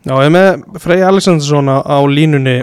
Já, 0.00 0.14
ég 0.24 0.30
með 0.32 0.78
Frey 0.80 1.02
Alexandersson 1.04 1.68
á, 1.68 2.00
línunni. 2.08 2.62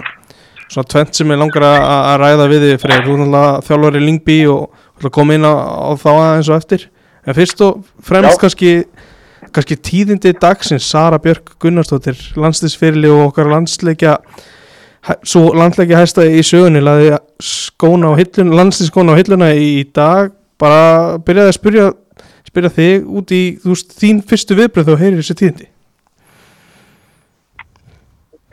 Svona 0.68 0.88
tvent 0.90 1.14
sem 1.14 1.30
ég 1.30 1.38
langar 1.38 1.64
að, 1.68 2.16
ræða 2.18 2.46
við 2.50 2.64
þig 2.64 2.80
Frey, 2.82 3.02
þú 3.04 3.12
er 3.14 3.20
náttúrulega 3.20 3.52
þjálfur 3.68 3.98
í 3.98 4.02
Lingby 4.02 4.38
og 4.50 5.12
koma 5.14 5.36
inn 5.38 5.46
á, 5.46 5.54
á 5.54 5.90
þá 5.94 6.08
aðeins 6.16 6.50
og 6.50 6.58
eftir. 6.58 6.88
En 7.22 7.38
fyrst 7.38 7.62
og 7.62 7.86
fremst 8.02 8.42
kannski 8.42 8.72
kannski 9.54 9.78
tíðindi 9.78 10.34
dagsins. 10.34 10.90
Sara 10.90 11.22
Björk 11.22 11.54
Gunnarsdóttir 11.62 12.18
landslisfyrli 12.36 13.08
og 13.14 13.28
okkar 13.28 13.52
landsleikja 13.54 14.18
svo 15.22 15.54
landsleikja 15.54 16.02
hæsta 16.02 16.26
í 16.26 16.42
sögunni 16.44 16.82
laði 16.82 17.14
skóna 17.38 18.10
á 18.12 18.18
hillun 18.18 18.50
landslisskóna 18.58 19.14
á 19.14 19.18
hilluna 19.22 19.54
í, 19.54 19.86
dag. 19.94 20.34
Bara 20.58 21.22
byrjaði 21.22 21.54
að 21.54 21.58
spyrja 21.60 21.88
spyrja 22.48 22.74
þig 22.74 23.10
út 23.14 23.30
í 23.30 23.42
veist, 23.62 23.94
þín 23.94 24.24
fyrstu 24.26 24.58
viðbröð 24.58 24.90
þá 24.90 24.96
heyrir 24.98 25.20
þessi 25.22 25.38
tíðindi 25.38 25.68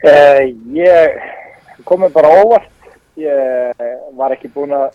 Uh, 0.05 0.51
ég 0.77 1.15
komið 1.87 2.11
bara 2.13 2.29
óvart. 2.43 2.69
Ég 3.17 3.79
var 4.13 4.33
ekki 4.35 4.51
búinn 4.53 4.75
að 4.75 4.91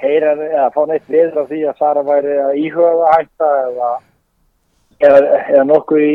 heyra 0.00 0.30
eða 0.46 0.68
fá 0.72 0.78
neitt 0.88 1.10
viður 1.10 1.42
af 1.42 1.48
því 1.50 1.58
að 1.68 1.82
Sara 1.82 2.04
væri 2.06 2.36
að 2.40 2.60
íhuga 2.62 2.92
að 2.94 3.10
hætta 3.12 3.48
eða, 3.66 3.90
eða, 5.02 5.20
eða 5.42 5.64
nokkuð 5.68 6.04
í, 6.06 6.14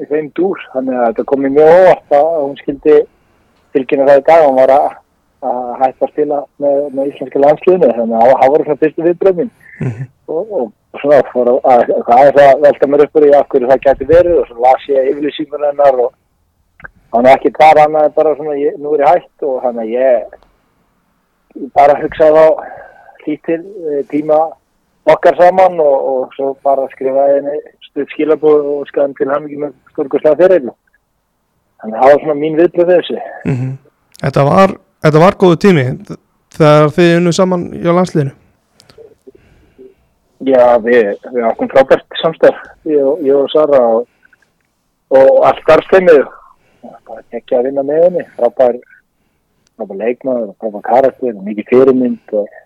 í 0.00 0.08
þeim 0.08 0.30
dúr. 0.38 0.62
Þannig 0.72 0.96
að 0.96 1.06
þetta 1.10 1.26
komið 1.34 1.56
mjög 1.58 1.72
óvart 1.74 2.16
að 2.20 2.30
hún 2.38 2.56
skildi 2.62 2.96
tilkynna 3.76 4.08
það 4.08 4.22
í 4.22 4.26
dag. 4.30 4.46
Hún 4.46 4.60
var 4.62 4.74
að, 4.78 4.88
að 5.50 5.60
hætta 5.82 6.06
að 6.06 6.14
spila 6.14 6.40
með, 6.64 6.80
með 6.94 7.12
íslenska 7.12 7.44
landsliðinu. 7.44 7.92
Þannig 7.98 8.22
að 8.22 8.32
það 8.32 8.54
voru 8.54 8.68
svona 8.70 8.82
fyrstu 8.84 9.08
viðbröðin. 9.10 9.52
og, 10.30 10.56
og 10.56 11.02
svona 11.02 11.20
fór 11.34 11.52
að, 11.52 11.60
að, 11.74 11.94
að, 12.00 12.40
að 12.46 12.64
velta 12.64 12.88
mér 12.88 13.04
upp 13.04 13.20
úr 13.20 13.28
í 13.28 13.36
af 13.36 13.52
hverju 13.52 13.70
það 13.70 13.84
gæti 13.84 14.08
verið 14.08 14.40
og 14.40 14.48
svo 14.48 14.64
las 14.64 14.88
ég 14.88 15.12
yfirlýsingur 15.12 15.68
hennar 15.68 16.00
og 16.06 16.10
hann 17.12 17.26
er 17.26 17.36
ekki 17.36 17.52
bara 17.58 17.86
annað 17.86 18.08
en 18.08 18.16
bara 18.16 18.36
svona 18.38 18.56
ég, 18.60 18.78
nú 18.78 18.94
er 18.94 19.04
ég 19.04 19.12
hætt 19.14 19.46
og 19.48 19.60
þannig 19.64 19.82
að 19.84 19.94
ég, 19.96 20.38
ég 21.58 21.74
bara 21.76 21.98
hugsaði 22.00 22.46
á 22.46 22.48
lítil 23.26 23.60
eh, 23.60 24.00
tíma 24.10 24.40
okkar 25.10 25.36
saman 25.40 25.80
og, 25.82 26.08
og 26.12 26.34
svo 26.36 26.54
bara 26.64 26.88
skrifaði 26.94 27.38
henni 27.40 27.58
stutt 27.88 28.14
skilabóð 28.14 28.72
og 28.76 28.88
skaðum 28.90 29.16
til 29.18 29.30
hann 29.32 29.46
ekki 29.48 29.62
með 29.64 29.76
stórkurslega 29.92 30.40
fyriril 30.40 30.74
þannig 31.80 31.94
að 31.94 32.02
það 32.02 32.12
var 32.12 32.24
svona 32.24 32.40
mín 32.40 32.58
viðbröð 32.60 32.90
við 32.90 33.00
þessu. 33.00 33.22
Mm 33.48 33.78
þetta, 34.20 34.44
var, 34.46 34.74
þetta 35.04 35.22
var 35.22 35.38
góðu 35.40 35.58
tími 35.64 35.86
þegar 36.56 36.94
þið 36.96 37.16
unnu 37.18 37.32
saman 37.36 37.66
hjá 37.78 37.92
landsliðinu. 37.96 38.36
Já, 40.48 40.64
við, 40.80 41.10
við 41.34 41.46
áttum 41.50 41.68
frábært 41.68 42.20
samstarf, 42.22 42.60
ég, 42.88 43.08
ég 43.26 43.36
og 43.36 43.48
Sara 43.52 43.80
og, 43.98 44.06
og 45.12 45.42
allt 45.44 45.60
starfsteimið 45.66 46.22
bara 46.82 47.22
ekki 47.36 47.56
að 47.56 47.68
vinna 47.68 47.84
með 47.86 48.02
henni. 48.06 48.24
Frábær, 48.38 48.80
frábær 49.76 50.00
leikmaður 50.00 50.50
frábær 50.62 50.84
karakter, 50.88 51.38
mikið 51.46 51.70
fyrirmynd 51.72 52.34
og, 52.40 52.58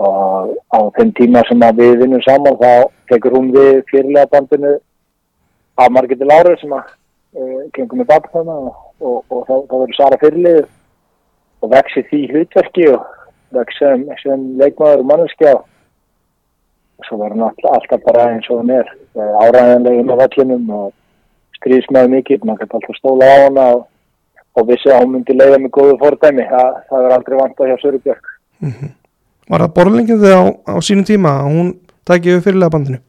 og 0.00 0.54
á 0.72 0.78
þeim 0.98 1.12
tíma 1.18 1.44
sem 1.48 1.66
við 1.80 1.98
vinnum 2.02 2.24
saman 2.26 2.58
þá 2.60 2.72
tekur 3.12 3.36
hún 3.38 3.52
við 3.56 3.82
fyrirlega 3.90 4.30
bandinu 4.32 4.76
af 5.80 5.92
Margeti 5.94 6.28
Láru 6.28 6.56
sem 6.60 6.72
að 6.76 6.92
uh, 7.36 7.64
kemur 7.76 8.02
með 8.02 8.10
babn 8.12 8.32
þarna 8.34 8.58
og, 8.58 8.84
og, 9.00 9.18
og 9.30 9.42
þá, 9.48 9.54
þá 9.70 9.74
verður 9.78 9.96
Sara 9.98 10.20
fyrirlið 10.20 10.60
og 11.60 11.74
vexi 11.74 12.04
því 12.10 12.22
hlutverki 12.32 12.86
og 12.92 13.04
vexi 13.56 13.82
sem, 13.82 14.06
sem 14.22 14.46
leikmaður 14.60 15.04
og 15.04 15.10
manneskja. 15.10 15.58
Og 17.00 17.08
svo 17.08 17.20
hann 17.24 17.44
all, 17.44 17.68
alltaf 17.72 18.02
bara 18.04 18.30
eins 18.34 18.48
og 18.52 18.62
hann 18.62 18.74
er 18.76 18.90
áræðanlegin 19.16 20.12
á 20.12 20.16
vellinum 20.20 20.72
og 20.76 20.90
stríðismæði 21.60 22.12
mikið, 22.16 22.44
maður 22.48 22.64
gæti 22.64 22.78
alltaf 22.80 22.98
stóla 22.98 23.28
á 23.30 23.36
hana 23.44 23.66
og, 23.76 23.84
og 24.58 24.66
vissi 24.70 24.90
að 24.90 25.02
hún 25.04 25.12
myndi 25.14 25.36
leiða 25.36 25.60
með 25.60 25.72
góðu 25.76 25.98
fordæmi, 26.00 26.46
það, 26.50 26.72
það 26.90 27.06
er 27.08 27.14
aldrei 27.18 27.38
vant 27.42 27.60
að 27.60 27.70
hjá 27.70 27.76
Söru 27.84 28.00
Björk. 28.04 28.32
Var 29.50 29.64
það 29.66 29.74
borðlengið 29.76 30.24
þegar 30.24 30.40
á, 30.40 30.44
á 30.70 30.74
sínum 30.86 31.06
tíma 31.08 31.36
að 31.42 31.48
hún 31.54 31.70
tækið 32.08 32.34
við 32.36 32.44
fyrirlega 32.48 32.74
bandinu? 32.76 33.00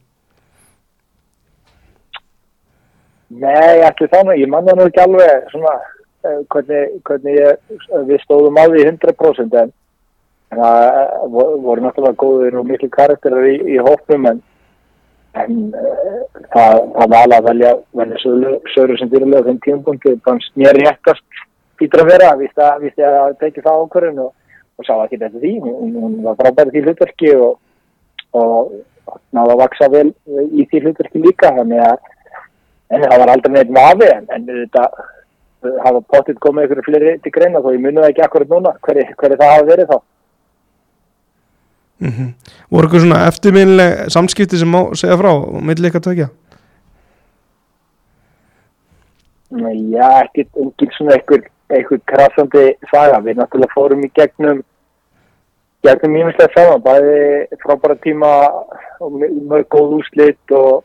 Nei, 3.32 3.80
ekki 3.88 4.08
þannig, 4.12 4.42
ég 4.44 4.50
manna 4.52 4.74
nú 4.76 4.84
ekki 4.90 5.00
alveg 5.00 5.46
svona 5.52 5.72
eh, 5.80 6.40
hvernig, 6.52 6.98
hvernig 7.08 7.38
ég, 7.38 7.62
við 8.10 8.20
stóðum 8.26 8.58
á 8.60 8.64
því 8.68 8.82
100% 8.90 9.56
en 9.62 9.72
það 10.52 10.80
eh, 10.88 11.14
vo- 11.32 11.54
voru 11.64 11.84
náttúrulega 11.86 12.18
góðir 12.20 12.58
og 12.60 12.66
miklu 12.68 12.90
karakterar 12.92 13.46
í, 13.48 13.54
í 13.72 13.78
hópnum 13.80 14.28
en, 14.34 14.42
en 15.40 15.58
uh, 15.72 16.20
það, 16.52 16.78
það 16.98 17.16
alveg 17.22 17.38
að 17.38 17.48
velja, 17.48 17.72
velja 18.02 18.20
söru, 18.22 18.52
söru 18.74 19.00
sem 19.00 19.10
fyrirlega 19.12 19.48
þeim 19.48 19.60
tímapunkti 19.64 20.14
fannst 20.26 20.54
mér 20.60 20.78
réttast 20.78 21.42
býtra 21.80 22.04
að 22.04 22.12
vera, 22.12 22.30
að, 22.36 22.46
að 22.52 23.18
það 23.18 23.36
tekið 23.40 23.66
það 23.66 23.84
ákvörðin 23.84 24.22
og, 24.26 24.32
og 24.78 24.88
sá 24.88 24.94
ekki 24.98 25.20
þetta 25.22 25.42
því, 25.42 25.52
hún, 25.64 25.92
hún 25.98 26.18
var 26.26 26.38
frábæri 26.40 26.74
því 26.74 26.84
hlutverki 26.86 27.34
og, 27.36 27.54
og 28.38 28.74
náða 29.32 29.56
að 29.56 29.62
vaksa 29.64 29.88
vel 29.92 30.08
í 30.52 30.66
því 30.70 30.84
hlutverki 30.86 31.24
líka, 31.24 31.54
þannig 31.56 31.82
að 31.86 32.00
En 32.92 33.00
það 33.00 33.20
var 33.22 33.32
aldrei 33.32 33.52
neitt 33.54 33.72
vafi 33.72 34.08
en, 34.12 34.26
en 34.34 34.48
þetta 34.48 34.82
uh, 34.92 35.76
hafa 35.84 36.00
potið 36.12 36.40
komið 36.44 36.66
ykkur 36.66 36.86
fleiri 36.88 37.12
til 37.24 37.32
greina 37.32 37.62
þó 37.64 37.70
ég 37.72 37.80
muni 37.80 38.02
það 38.02 38.10
ekki 38.10 38.24
akkurat 38.26 38.52
núna 38.52 38.72
hverju 38.84 39.04
hver 39.16 39.36
það 39.40 39.52
hafa 39.52 39.68
verið 39.70 39.92
þá. 39.92 39.98
Mm 42.02 42.32
Voru 42.72 42.88
eitthvað 42.88 43.04
svona 43.04 43.26
eftirminnileg 43.28 44.10
samskipti 44.10 44.58
sem 44.58 44.70
má 44.74 44.80
segja 44.98 45.18
frá 45.20 45.30
og 45.32 45.62
milli 45.62 45.86
eitthvað 45.88 46.06
tökja? 46.08 46.28
Já, 49.52 50.08
ekki 50.24 50.46
engin 50.56 50.92
svona 50.96 51.16
einhver, 51.18 51.42
einhver 51.68 52.00
krassandi 52.08 52.62
saga. 52.90 53.20
Við 53.20 53.36
náttúrulega 53.38 53.74
fórum 53.74 54.04
í 54.06 54.10
gegnum 54.16 54.62
gegnum 55.82 56.14
mjög 56.14 56.40
saman, 56.54 56.82
bæði 56.84 57.58
frábæra 57.62 57.96
tíma 58.04 58.32
og 59.02 59.16
mjög 59.18 59.66
góð 59.74 59.94
úslit 59.98 60.54
og, 60.56 60.84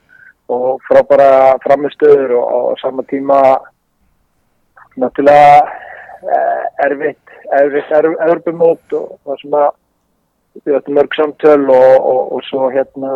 og 0.49 0.81
frábæra 0.89 1.57
framistöður 1.63 2.35
og 2.41 2.45
á 2.51 2.59
sama 2.81 3.05
tíma 3.09 3.41
náttúrulega 4.97 5.61
eh, 6.33 6.63
erfitt, 6.87 7.35
erfitt 7.61 7.91
erf- 7.93 8.21
erfumót 8.31 8.97
og 8.97 9.19
það 9.23 9.43
sem 9.43 9.59
að 9.61 9.69
við 10.65 10.79
áttum 10.79 10.97
mörg 10.97 11.17
samtöl 11.17 11.69
og, 11.69 11.93
og, 11.97 12.21
og 12.37 12.43
svo 12.47 12.71
hérna 12.73 13.13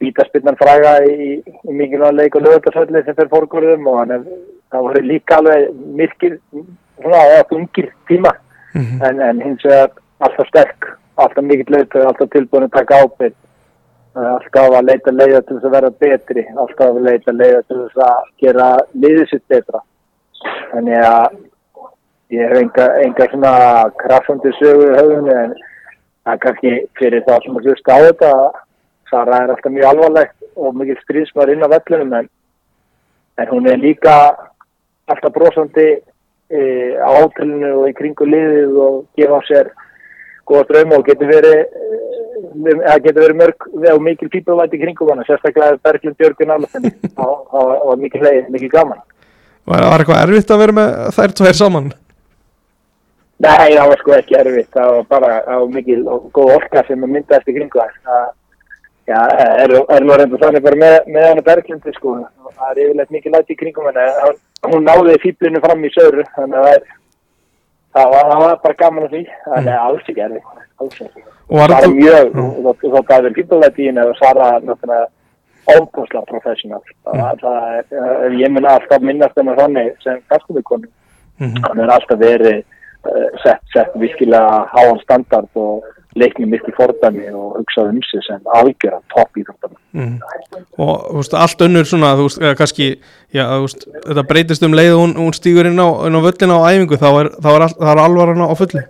vítaspinnan 0.00 0.58
fræga 0.60 0.98
í, 1.04 1.38
í 1.42 1.74
mikilvæg 1.74 2.14
leik 2.14 2.36
og 2.38 2.46
lögutarsöldi 2.46 3.02
sem 3.04 3.16
fyrir 3.16 3.32
fórgóðum 3.32 3.88
og 3.90 3.98
hann 4.02 4.14
er, 4.18 4.28
það 4.70 4.84
voru 4.86 5.02
líka 5.06 5.40
alveg 5.40 5.72
myrkir, 5.98 6.38
svona 7.00 7.24
eða 7.32 7.48
þungir 7.52 7.90
tíma 8.10 8.34
Mm 8.76 9.02
en, 9.02 9.20
en 9.20 9.40
hins 9.40 9.64
vegar 9.64 9.90
alltaf 10.24 10.48
sterk, 10.50 10.88
alltaf 11.16 11.44
mikill 11.44 11.72
leitur, 11.72 12.06
alltaf 12.06 12.30
tilbúin 12.34 12.66
að 12.66 12.74
taka 12.76 12.98
ábyrg, 13.02 13.36
alltaf 14.14 14.74
að 14.78 14.88
leita 14.90 15.14
leiða 15.14 15.42
til 15.46 15.56
þess 15.56 15.68
að 15.68 15.76
vera 15.76 15.90
betri, 16.04 16.44
alltaf 16.64 16.90
að 16.90 17.06
leita 17.06 17.34
leiða 17.34 17.62
til 17.62 17.78
þess 17.80 18.02
að 18.08 18.28
gera 18.44 18.68
liðið 19.04 19.30
sitt 19.30 19.44
betra. 19.54 19.82
Þannig 20.72 21.06
að 21.08 21.38
ég 22.36 22.44
hef 22.44 22.60
enga, 22.62 22.86
enga 23.06 23.28
svona 23.32 23.52
krassandi 24.02 24.54
sögu 24.58 24.90
í 24.90 24.96
höfðunni 24.98 25.36
en 25.44 25.56
það 26.28 26.34
er 26.34 26.42
kannski 26.42 26.72
fyrir 26.98 27.24
það 27.24 27.44
sem 27.44 27.56
að 27.56 27.68
hlusta 27.68 27.96
á 27.96 27.98
þetta 28.04 28.32
Sara 29.08 29.40
er 29.40 29.54
alltaf 29.54 29.72
mjög 29.72 29.88
alvarlegt 29.88 30.36
og 30.60 30.76
mikil 30.76 30.98
stríðsmar 31.00 31.52
inn 31.54 31.64
á 31.64 31.72
vellunum 31.72 32.14
en, 32.18 32.28
en 33.40 33.50
hún 33.52 33.68
er 33.72 33.80
líka 33.80 34.14
alltaf 35.08 35.32
brosandi 35.32 35.86
e, 35.88 36.60
á 37.00 37.08
hótelinu 37.16 37.70
og 37.80 37.86
í 37.88 37.94
kringu 37.96 38.28
liðið 38.28 38.76
og 38.84 38.98
gefa 39.16 39.38
sér 39.48 39.70
góða 40.48 40.66
drauma 40.68 40.98
og 40.98 41.06
getur 41.08 41.32
verið 41.32 41.62
e, 41.62 42.74
það 42.84 43.04
getur 43.06 43.24
verið 43.24 43.40
mörg 43.40 43.68
og 43.94 44.02
mikil 44.04 44.28
pípurvæti 44.34 44.76
í 44.76 44.82
kringum 44.82 45.14
hana, 45.14 45.24
sérstaklega 45.28 45.80
Berglind 45.84 46.20
Björgun 46.20 46.52
alveg 46.58 46.90
og, 47.24 47.56
og 47.56 47.94
mikil 48.02 48.26
leið, 48.26 48.52
mikil 48.52 48.74
gaman 48.74 49.00
Var, 49.68 49.84
var 49.84 50.00
eitthvað 50.00 50.22
erfitt 50.26 50.52
að 50.52 50.62
vera 50.64 50.76
með 50.76 50.92
þær 51.16 51.32
tvær 51.40 51.56
saman? 51.56 51.88
Nei, 53.38 53.70
það 53.76 53.88
var 53.92 54.00
sko 54.02 54.14
ekki 54.16 54.34
erfitt, 54.34 54.70
það 54.74 54.88
var 54.96 55.04
bara 55.12 55.30
það 55.46 55.60
var 55.62 55.68
mikil 55.76 56.00
og 56.10 56.24
góð 56.34 56.54
orka 56.56 56.82
sem 56.88 57.04
að 57.06 57.12
myndaðist 57.14 57.48
í 57.52 57.54
kringu 57.58 57.78
það. 57.78 57.92
það 58.08 58.26
Já, 59.08 59.20
er, 59.64 59.72
er 59.94 60.04
nú 60.04 60.16
reynda 60.18 60.36
þannig 60.42 60.62
bara 60.66 60.76
með, 60.76 60.94
með 61.14 61.26
hana 61.30 61.42
Berglindi 61.46 61.92
sko, 61.96 62.10
það 62.58 62.70
er 62.74 62.80
yfirleitt 62.82 63.12
mikið 63.14 63.32
læti 63.38 63.54
í 63.54 63.56
kringum 63.56 63.86
henni, 63.88 64.02
hún, 64.24 64.34
hún 64.74 64.82
náði 64.84 65.14
fýblinu 65.22 65.62
fram 65.64 65.86
í 65.86 65.90
söru, 65.94 66.24
þannig 66.34 66.58
að 66.58 66.66
það, 66.66 66.74
er, 66.74 66.98
það, 67.96 68.10
var, 68.12 68.28
það 68.32 68.42
var 68.42 68.58
bara 68.66 68.78
gaman 68.82 69.06
að 69.06 69.14
því, 69.14 69.22
þannig 69.46 69.72
að 69.78 69.86
alls 69.86 70.10
ekki 70.12 70.24
erfitt, 70.26 70.50
alls 70.84 71.00
ekki. 71.06 71.24
Var 71.56 71.72
Það 71.72 71.86
er 71.86 71.94
mjög, 71.96 72.36
að 72.68 72.98
það 73.14 73.30
er 73.30 73.36
fýblulæti 73.38 73.80
í 73.80 73.88
henni 73.88 74.04
og 74.04 74.18
Sara 74.20 74.50
náttúrulega 74.66 75.78
óbúslega 75.78 76.24
professional, 76.34 76.82
það, 77.08 77.42
það 77.46 77.78
er, 77.78 78.36
ég 78.42 78.52
mun 78.52 78.68
alltaf 78.74 79.08
minnast 79.08 79.40
hennar 79.40 79.56
þannig 79.62 79.94
sem 80.04 80.20
kastumikonu 80.34 80.90
Mhm. 81.38 81.60
hann 81.62 81.80
er 81.84 81.90
alltaf 81.94 82.18
verið 82.18 82.64
sett, 83.42 83.62
sett 83.72 83.94
virkilega 84.00 84.66
háan 84.72 84.98
standard 85.02 85.48
og 85.54 85.86
leiknum 86.18 86.50
mitt 86.50 86.66
í 86.66 86.74
fordæmi 86.76 87.28
og 87.30 87.58
hugsað 87.60 87.92
um 87.92 88.02
sig 88.08 88.24
sem 88.26 88.52
algjör 88.58 88.96
að 88.96 89.02
topp 89.14 89.38
í 89.38 89.44
þetta. 89.46 89.70
mm. 89.92 90.14
og 90.78 90.94
þú 91.06 91.16
veist, 91.20 91.38
allt 91.44 91.64
önnur 91.68 91.88
svona 91.88 92.14
þú 92.18 92.28
veist, 92.28 92.42
eða 92.42 92.58
kannski 92.58 92.86
já, 93.34 93.44
þú 93.44 93.64
veist, 93.66 93.88
þetta 94.06 94.28
breytist 94.32 94.66
um 94.66 94.76
leið 94.76 94.94
og 94.94 95.02
hún, 95.04 95.16
hún 95.22 95.36
stígur 95.36 95.70
inn 95.70 95.82
á, 95.82 95.88
inn 96.08 96.18
á 96.18 96.20
völlina 96.26 96.58
á 96.58 96.68
æfingu 96.72 97.00
þá 97.00 97.10
er, 97.10 97.32
þá 97.44 97.50
er, 97.54 97.66
er 97.92 98.02
alvaran 98.06 98.46
á 98.48 98.54
fulli 98.58 98.84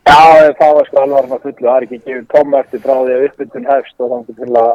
Já, 0.00 0.52
það 0.58 0.74
var 0.76 0.86
sko 0.88 1.00
alveg 1.04 1.32
að 1.34 1.42
fullu, 1.44 1.64
það 1.66 1.74
er 1.76 1.84
ekki 1.86 1.98
gefið 2.06 2.26
tóma 2.32 2.60
eftir 2.64 2.80
frá 2.82 2.94
því 2.96 3.14
að 3.14 3.24
uppbytun 3.28 3.66
hefst 3.68 4.00
og 4.00 4.12
þannig 4.12 4.38
til 4.40 4.60
að 4.60 4.70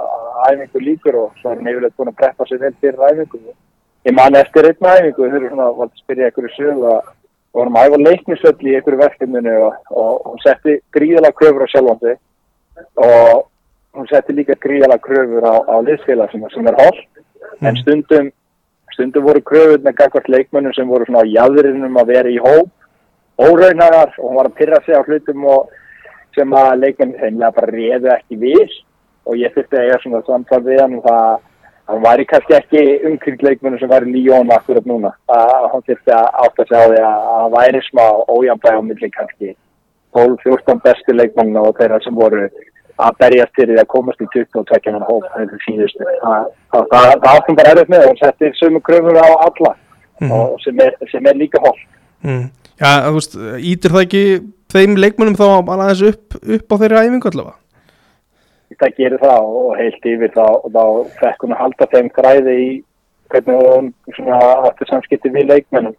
æfingu 0.45 0.81
líkur 0.85 1.17
og 1.19 1.39
svo 1.41 1.51
er 1.51 1.63
yfirleitt 1.63 1.95
búin 1.97 2.11
að 2.11 2.19
preppa 2.19 2.45
sér 2.45 2.61
vel 2.61 2.71
fyrir 2.83 3.05
æfingu. 3.09 3.55
Ég 4.05 4.15
man 4.15 4.37
eftir 4.37 4.69
einn 4.69 4.89
æfingu, 4.91 5.29
þau 5.31 5.37
eru 5.39 5.49
svona 5.49 5.67
að 5.71 5.95
spyrja 6.03 6.29
í 6.29 6.51
sög 6.53 6.85
að 6.91 7.09
vorum 7.55 7.79
að 7.79 7.89
æfa 7.89 7.99
leiknisöll 8.03 8.69
í 8.69 8.77
ykkur 8.79 8.99
verkefninu 9.01 9.57
og, 9.65 9.75
og 9.89 10.29
hún 10.29 10.41
setti 10.43 10.77
gríðalega 10.95 11.37
kröfur 11.39 11.67
á 11.67 11.73
sjálfan 11.73 12.01
sig 12.03 12.17
og 12.99 13.45
hún 13.95 14.09
setti 14.11 14.35
líka 14.35 14.57
gríðalega 14.59 15.03
kröfur 15.07 15.47
á, 15.47 15.55
á 15.63 15.75
liðsfélag 15.87 16.31
sem, 16.31 16.43
sem 16.53 16.67
er 16.71 16.79
hálf 16.81 17.63
en 17.63 17.79
stundum, 17.79 18.31
stundum 18.93 19.27
voru 19.29 19.43
kröfur 19.51 19.79
með 19.85 20.01
gangvart 20.01 20.31
leikmönnum 20.31 20.75
sem 20.75 20.89
voru 20.89 21.07
svona 21.07 21.23
á 21.23 21.31
jæðurinnum 21.31 22.01
að 22.01 22.11
vera 22.13 22.33
í 22.33 22.41
hóp 22.43 22.71
óraunagar 23.37 24.13
og 24.17 24.29
hún 24.29 24.37
var 24.39 24.49
að 24.49 24.57
pyrra 24.59 24.79
sig 24.85 24.95
á 24.95 25.03
hlutum 25.03 25.43
og 25.51 25.71
sem 26.35 26.53
að 26.55 26.79
leikmennin 26.83 27.19
þeimlega 27.19 27.55
bara 27.55 27.73
réðu 27.73 28.11
ekki 28.15 28.39
við. 28.39 28.71
Og 29.25 29.39
ég 29.41 29.53
þurfti 29.55 29.79
að 29.79 29.87
eiga 29.87 29.99
svona 30.03 30.21
samtal 30.27 30.61
við 30.65 30.81
hann 30.83 30.97
og 30.99 31.07
það 31.07 31.29
hann 31.87 32.03
væri 32.03 32.25
kannski 32.25 32.55
ekki 32.57 32.83
umkring 33.09 33.41
leikmennu 33.47 33.79
sem 33.79 33.89
væri 33.89 34.11
Líón 34.13 34.51
akkurat 34.55 34.85
núna. 34.89 35.11
Að 35.29 35.69
hann 35.71 35.85
þurfti 35.87 36.15
að 36.17 36.27
átta 36.45 36.65
sig 36.67 36.77
á 36.77 36.85
því 36.89 36.99
að 37.09 37.27
hann 37.39 37.55
væri 37.57 37.81
smá 37.89 38.05
ójambæg 38.35 38.79
á 38.79 38.81
milli 38.81 39.11
kannski. 39.17 39.55
12-14 40.15 40.81
bestu 40.83 41.13
leikmennu 41.13 41.59
og 41.59 41.75
þeirra 41.79 41.99
sem 42.03 42.15
voru 42.15 42.49
að 42.95 43.17
berjast 43.19 43.51
til 43.57 43.67
því 43.67 43.79
að 43.81 43.89
komast 43.91 44.21
í 44.23 44.27
22 44.33 44.91
hann 44.93 45.07
hóp 45.09 45.25
þegar 45.35 45.65
síðustu. 45.67 46.05
Það, 46.71 47.25
áttum 47.31 47.57
bara 47.57 47.73
erfitt 47.73 47.91
með 47.91 48.07
og 48.09 48.21
setti 48.21 48.51
sumu 48.59 48.79
kröfur 48.79 49.19
á 49.19 49.27
alla 49.49 49.75
Mhm. 50.21 50.31
og 50.31 50.59
sem 50.63 50.79
er, 50.79 50.93
sem 51.11 51.25
er 51.27 51.35
líka 51.35 51.59
hóp 51.59 51.75
mm. 52.23 52.45
Já, 52.79 52.91
þú 53.07 53.13
veist, 53.15 53.35
ítir 53.59 53.91
það 53.93 54.05
ekki 54.05 54.23
þeim 54.71 54.97
leikmönnum 54.99 55.37
þá 55.39 55.47
bara 55.67 55.87
aðeins 55.89 56.03
upp, 56.09 56.37
upp 56.39 56.71
á 56.71 56.75
þeirri 56.81 57.01
æfingu 57.01 57.31
allavega 57.31 57.55
það 58.73 58.97
gerir 58.97 59.21
það 59.21 59.51
og 59.59 59.75
heilt 59.79 60.07
yfir 60.11 60.33
þá, 60.33 60.47
þá 60.73 60.83
fekk 61.19 61.45
hún 61.45 61.55
að 61.55 61.61
halda 61.61 61.87
þeim 61.93 62.09
græði 62.15 62.55
í 62.61 62.71
hvernig 63.33 63.61
hún 63.61 63.91
svona 64.15 64.39
átti 64.69 64.87
samskipti 64.89 65.31
við 65.33 65.47
leikmennum. 65.51 65.95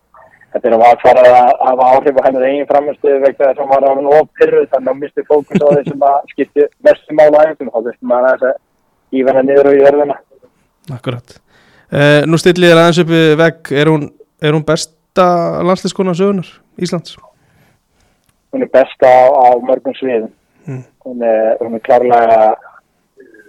Þetta 0.55 0.69
er 0.69 0.77
að 0.77 0.83
var 0.83 1.01
farað 1.03 1.35
að 1.37 1.49
hafa 1.67 1.89
áhrif 1.93 2.19
á 2.19 2.27
hennar 2.27 2.47
eigin 2.49 2.69
framistuðu 2.71 3.17
vegna 3.25 3.49
þess 3.51 3.59
að 3.59 3.63
hann 3.63 3.73
var 3.73 3.87
á 3.87 3.91
hann 3.93 4.13
ofpyrru 4.21 4.63
þannig 4.63 4.87
að 4.87 4.93
hann 4.93 5.03
misti 5.03 5.25
fókus 5.27 5.61
á 5.61 5.69
því 5.69 5.83
sem 5.89 6.07
að 6.09 6.31
skipti 6.33 6.69
mestu 6.87 7.17
mála 7.19 7.43
æfum 7.51 7.73
þá 7.73 7.79
þurfti 7.79 8.11
maður 8.13 8.29
að 8.29 8.37
þess 8.37 8.49
að 8.53 9.21
ívenna 9.21 9.43
niður 9.45 9.71
og 9.71 9.77
í 9.77 9.85
örðuna. 9.91 10.19
Akkurat 10.97 11.37
uh, 11.37 12.23
Nú 12.31 12.41
stillið 12.41 12.73
er 12.73 12.83
aðeins 12.83 13.03
uppi 13.03 13.23
vegg 13.43 13.73
er 13.75 13.93
hún, 13.93 14.09
er 14.41 14.57
hún 14.57 14.67
besta 14.67 15.27
landslískona 15.67 16.15
sögunar 16.17 16.49
Íslands 16.81 17.19
Hún 18.55 18.65
er 18.65 18.71
besta 18.73 19.05
á, 19.05 19.27
á 19.29 19.47
mörgum 19.61 19.93
sviðum. 19.99 20.31
Mm. 20.67 20.83
Hún, 21.07 21.23
er, 21.23 21.57
hún 21.61 21.75
er 21.79 21.85
klárlega 21.87 22.57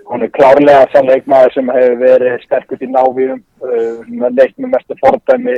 hún 0.08 0.24
er 0.24 0.30
klárlega 0.32 0.86
þann 0.94 1.10
leikmaður 1.12 1.56
sem 1.56 1.72
hefur 1.74 1.98
verið 2.02 2.44
sterkut 2.46 2.84
í 2.84 2.92
návíðum 2.92 3.42
uh, 3.66 4.30
leikt 4.38 4.56
með 4.58 4.76
mestu 4.76 4.98
fordæmi 5.02 5.58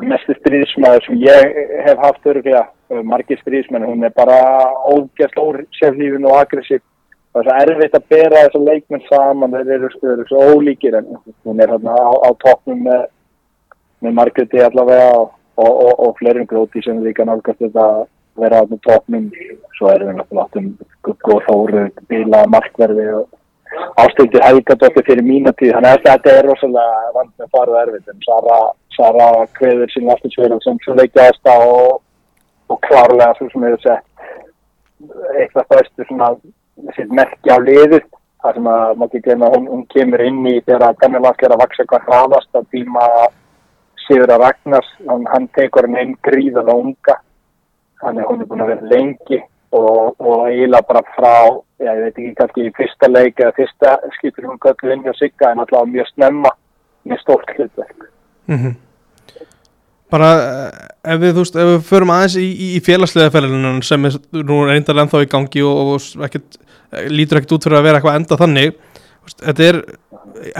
mestu 0.00 0.34
stríðismæður 0.38 1.04
sem 1.04 1.18
ég 1.20 1.58
hef 1.84 2.00
haft 2.00 2.26
öruglega, 2.30 2.64
uh, 2.90 3.02
margir 3.04 3.38
stríðismenn 3.42 3.86
hún 3.86 4.06
er 4.08 4.14
bara 4.16 4.40
ógæst 4.88 5.38
ór 5.38 5.60
sérlífin 5.78 6.26
og 6.30 6.38
aggressív 6.40 6.82
það 7.34 7.50
er 7.50 7.50
svo 7.50 7.74
erfitt 7.74 7.98
að 7.98 8.08
bera 8.14 8.42
þessar 8.46 8.66
leikmenn 8.70 9.06
saman 9.10 9.54
þeir 9.58 9.72
eru, 9.76 9.92
eru 10.14 10.26
svo 10.30 10.48
ólíkir 10.54 10.98
en 10.98 11.12
hún 11.44 11.62
er 11.62 11.74
hérna 11.74 11.94
á, 11.94 12.10
á 12.24 12.30
toppnum 12.42 12.84
með, 12.88 13.06
með 14.00 14.18
Margréti 14.18 14.62
allavega 14.62 15.12
og, 15.18 15.32
og, 15.60 15.72
og, 15.72 15.94
og 16.08 16.18
fleirum 16.18 16.46
gróti 16.50 16.82
sem 16.84 17.02
líka 17.04 17.26
nálgast 17.26 17.62
þetta 17.62 17.88
vera 18.40 18.62
á 18.62 18.64
toppnum 18.86 19.30
svo 19.78 19.90
erum 19.92 20.10
við 20.10 20.18
náttúrulega 20.18 20.44
áttum 20.44 20.68
Guggo 21.04 21.40
Þóru, 21.46 21.84
Bíla, 22.08 22.44
Markverði 22.50 23.06
og 23.18 23.28
ástildi 24.00 24.40
Helgadóttir 24.42 25.06
fyrir 25.06 25.26
mína 25.26 25.52
tíð. 25.58 25.74
Þannig 25.76 25.90
að 25.90 26.06
þetta 26.08 26.34
er 26.38 26.48
rosalega 26.48 27.12
vant 27.16 27.32
með 27.40 27.52
farið 27.56 27.78
erfitt 27.82 28.10
en 28.12 28.24
Sara, 28.26 28.58
Sara 28.96 29.28
kveður 29.58 29.92
sín 29.92 30.10
aftinsverðum 30.14 30.64
sem 30.64 30.80
svo 30.84 30.96
leikjaðast 30.98 31.50
á 31.50 31.56
og, 31.58 32.02
og 32.70 32.82
klárlega 32.86 33.32
svo 33.38 33.50
sem 33.52 33.68
hefur 33.68 33.84
sett 33.84 34.10
eitthvað 35.38 35.70
fæstu 35.72 36.06
svona 36.08 36.34
sitt 36.96 37.12
merki 37.12 37.50
á 37.50 37.58
liðið. 37.60 38.06
Þar 38.44 38.58
sem 38.58 38.66
að 38.68 38.98
maður 39.00 39.06
ekki 39.08 39.24
glemja 39.24 39.52
hún, 39.54 39.70
hún 39.72 39.86
kemur 39.92 40.20
inn 40.20 40.42
í 40.50 40.58
þegar 40.66 40.90
að 40.90 40.98
Danilak 41.00 41.42
er 41.42 41.54
að 41.54 41.62
vaksa 41.62 41.86
hvað 41.88 42.10
hraðast 42.10 42.60
að 42.60 42.70
tíma 42.74 43.06
Sigur 44.04 44.28
að 44.34 44.42
Ragnars. 44.42 44.90
Hann, 45.08 45.22
hann 45.32 45.46
tekur 45.56 45.86
hann 45.88 46.00
inn 46.02 46.18
gríðan 46.26 46.68
og 46.68 46.82
unga 46.82 47.14
þannig 48.04 48.24
að 48.24 48.30
hún 48.30 48.44
er 48.44 48.50
búin 48.50 48.64
að 48.64 48.72
vera 48.72 48.92
lengi 48.92 49.40
og, 49.74 50.14
og 50.20 50.46
eiginlega 50.48 50.88
bara 50.88 51.02
frá, 51.16 51.36
já, 51.82 51.90
ég 51.90 52.02
veit 52.04 52.18
ekki 52.18 52.34
kannski 52.38 52.66
í 52.68 52.72
fyrsta 52.78 53.10
leik 53.10 53.40
eða 53.42 53.54
fyrsta 53.58 53.94
skiptur 54.18 54.48
hún 54.48 54.60
köllu 54.62 54.94
inn 54.94 55.04
hjá 55.06 55.14
Sigga 55.18 55.50
en 55.52 55.62
allavega 55.64 55.92
mjög 55.96 56.10
snemma 56.12 56.54
með 57.04 57.22
stórt 57.24 57.54
hlutverk. 57.56 58.10
mm 58.50 58.74
Bara 60.12 60.30
eh, 60.38 61.14
ef 61.14 61.20
við, 61.22 61.32
veist, 61.40 61.56
ef 61.58 61.68
við 61.68 61.86
förum 61.88 62.12
aðeins 62.14 62.36
í, 62.38 62.46
í, 62.76 62.80
félagslega 62.84 63.32
ferðinu 63.34 63.72
sem 63.82 64.04
er 64.06 64.18
nú 64.36 64.60
reyndarlega 64.68 65.08
ennþá 65.08 65.22
í 65.24 65.30
gangi 65.32 65.64
og, 65.66 65.94
og 65.96 66.26
ekkit, 66.28 66.58
eh, 66.92 67.08
lítur 67.10 67.40
ekkert 67.40 67.56
út 67.56 67.66
fyrir 67.66 67.80
að 67.80 67.86
vera 67.88 67.98
eitthvað 67.98 68.18
enda 68.20 68.38
þannig 68.38 68.76
veist, 68.76 69.40
þetta 69.40 69.68
er 69.70 69.80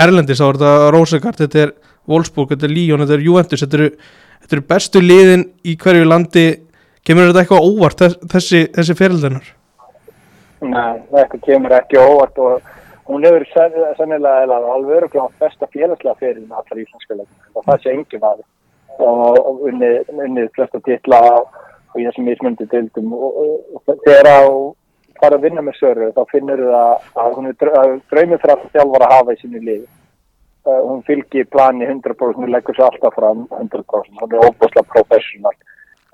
Erlendis, 0.01 0.41
þá 0.41 0.47
er 0.47 0.59
þetta 0.59 0.91
Rósegard, 0.95 1.39
þetta 1.39 1.61
er 1.63 1.75
Wolfsburg, 2.11 2.51
þetta 2.51 2.67
er 2.67 2.75
Lyon, 2.75 3.05
þetta 3.05 3.17
er 3.19 3.27
Juventus 3.29 3.63
þetta 3.63 3.79
eru, 3.79 3.91
þetta 4.43 4.57
eru 4.57 4.67
bestu 4.73 5.05
liðin 5.05 5.47
í 5.63 5.77
hverju 5.85 6.09
landi 6.09 6.47
kemur 7.05 7.29
þetta 7.31 7.45
eitthvað 7.45 7.69
óvart 7.69 8.01
þess, 8.03 8.19
þessi, 8.33 8.63
þessi 8.77 8.97
ferðinar 8.99 9.53
Nei, 10.65 11.03
þetta 11.13 11.41
kemur 11.45 11.77
ekki 11.77 12.01
óvart 12.01 12.39
og 12.41 12.73
hún 13.11 13.27
hefur 13.27 13.45
eða 13.55 14.61
alveg 14.75 14.97
öruglega 14.99 15.29
besta 15.41 15.69
félagslega 15.73 16.17
fyrir 16.21 16.45
allar 16.49 16.81
íslenska 16.81 17.19
leikum 17.19 17.59
og 17.61 17.67
það 17.67 17.83
sé 17.83 17.93
engin 17.93 18.29
aðeins 18.31 18.51
og 19.05 19.67
unnið, 19.69 20.49
flesta 20.55 20.81
titla 20.87 21.21
og 21.35 21.99
í 21.99 22.07
þessum 22.07 22.29
mismundi 22.29 22.67
tildum 22.71 23.13
og, 23.13 23.43
þegar 24.07 24.31
að 24.31 24.55
fara 25.21 25.39
að 25.39 25.45
vinna 25.47 25.65
með 25.65 25.79
Söru 25.81 26.09
þá 26.15 26.23
finnur 26.31 26.63
það 26.71 27.21
að 27.25 27.37
hún 27.37 27.53
draumið 27.61 28.41
fyrir 28.41 28.55
alltaf 28.55 28.73
þjálfar 28.73 29.07
að 29.07 29.15
hafa 29.15 29.35
í 29.35 29.41
sinni 29.43 29.63
liði. 29.63 29.87
Uh, 30.65 30.81
hún 30.81 31.03
fylgir 31.05 31.47
plani 31.53 31.85
100% 31.85 32.39
hún 32.41 32.53
leggur 32.53 32.77
sér 32.77 32.87
alltaf 32.89 33.17
fram 33.19 33.45
100% 33.53 34.23
hún 34.23 34.33
er 34.33 34.47
óbúslega 34.49 34.87
professional 34.95 35.53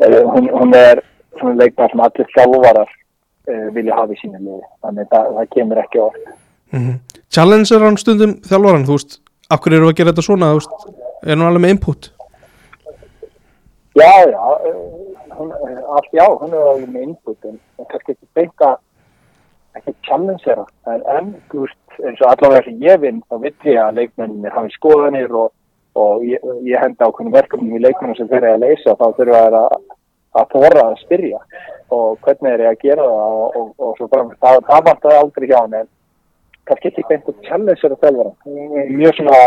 hún, 0.08 0.48
hún 0.54 0.74
er 0.74 1.02
svona 1.38 1.56
leikmað 1.60 1.92
sem 1.92 2.04
allir 2.04 2.30
þjálfarar 2.34 2.90
uh, 2.90 3.66
vilja 3.74 3.98
hafa 3.98 4.14
í 4.14 4.20
sínu 4.20 4.38
liði. 4.38 4.62
Þannig 4.84 5.06
að 5.06 5.10
það, 5.16 5.34
það 5.38 5.50
kemur 5.56 5.82
ekki 5.84 6.02
orð 6.04 6.22
mm 6.70 6.80
-hmm. 6.80 6.96
Challenger 7.30 7.84
hann 7.86 8.00
stundum 8.00 8.34
þjálfaran, 8.48 8.86
þú 8.86 8.96
veist, 8.98 9.20
af 9.50 9.60
hverju 9.60 9.78
eru 9.78 9.90
að 9.90 9.96
gera 9.98 10.12
þetta 10.12 10.26
svona, 10.26 10.52
þú 10.52 10.60
veist, 10.60 10.74
er 11.26 11.36
nú 11.36 11.46
alveg 11.46 11.62
með 11.62 11.74
input? 11.76 12.12
Já, 13.98 14.12
já, 14.30 14.44
uh, 14.70 15.00
hún, 15.38 15.52
allt 15.96 16.12
já, 16.12 16.26
hún 16.40 16.52
er 16.52 16.68
alveg 16.72 16.88
með 16.88 17.02
input 17.02 17.44
en 17.44 17.58
kannski 17.90 18.12
ekki 18.12 18.26
beita 18.34 18.76
ekki 19.78 19.94
challengera. 20.06 20.66
En, 20.86 21.02
en 21.16 21.34
þú 21.50 21.66
veist, 21.66 21.80
eins 22.00 22.20
og 22.20 22.30
allavega 22.32 22.64
sem 22.66 22.82
ég 22.82 23.00
vinn 23.00 23.22
þá 23.28 23.36
vill 23.44 23.56
ég 23.64 23.80
að 23.82 23.98
leikmenninir 24.00 24.54
hafi 24.54 24.72
skoðanir 24.74 25.34
og, 25.34 25.52
og 25.98 26.24
ég, 26.24 26.42
ég 26.66 26.82
henda 26.82 27.08
ákveðnum 27.08 27.34
verkefnum 27.34 27.76
í 27.76 27.82
leikmennum 27.82 28.18
sem 28.18 28.28
þeir 28.30 28.44
eru 28.44 28.52
að 28.56 28.66
leysa 28.66 28.96
þá 28.98 29.06
þurfa 29.18 29.40
þær 29.44 29.56
að, 29.60 29.78
að 30.40 30.52
þóra 30.54 30.84
að 30.86 30.98
spyrja. 31.04 31.40
Og 31.90 32.20
hvernig 32.24 32.52
er 32.52 32.64
ég 32.64 32.74
að 32.74 32.84
gera 32.84 33.06
það 33.08 33.38
og, 33.40 33.56
og, 33.60 33.72
og 33.78 33.96
svo 33.98 34.10
fram, 34.12 34.30
það, 34.42 34.60
það 34.68 34.84
vantar 34.90 35.16
aldrei 35.18 35.48
hjá 35.50 35.56
hann 35.58 35.80
en 35.80 35.88
kannski 36.70 36.92
ekki 36.92 37.06
beint 37.08 37.30
að 37.30 37.40
challengera 37.48 37.98
þjálfara 37.98 38.32
Hún 38.44 38.76
er 38.78 38.92
mjög 38.94 39.16
svona 39.18 39.40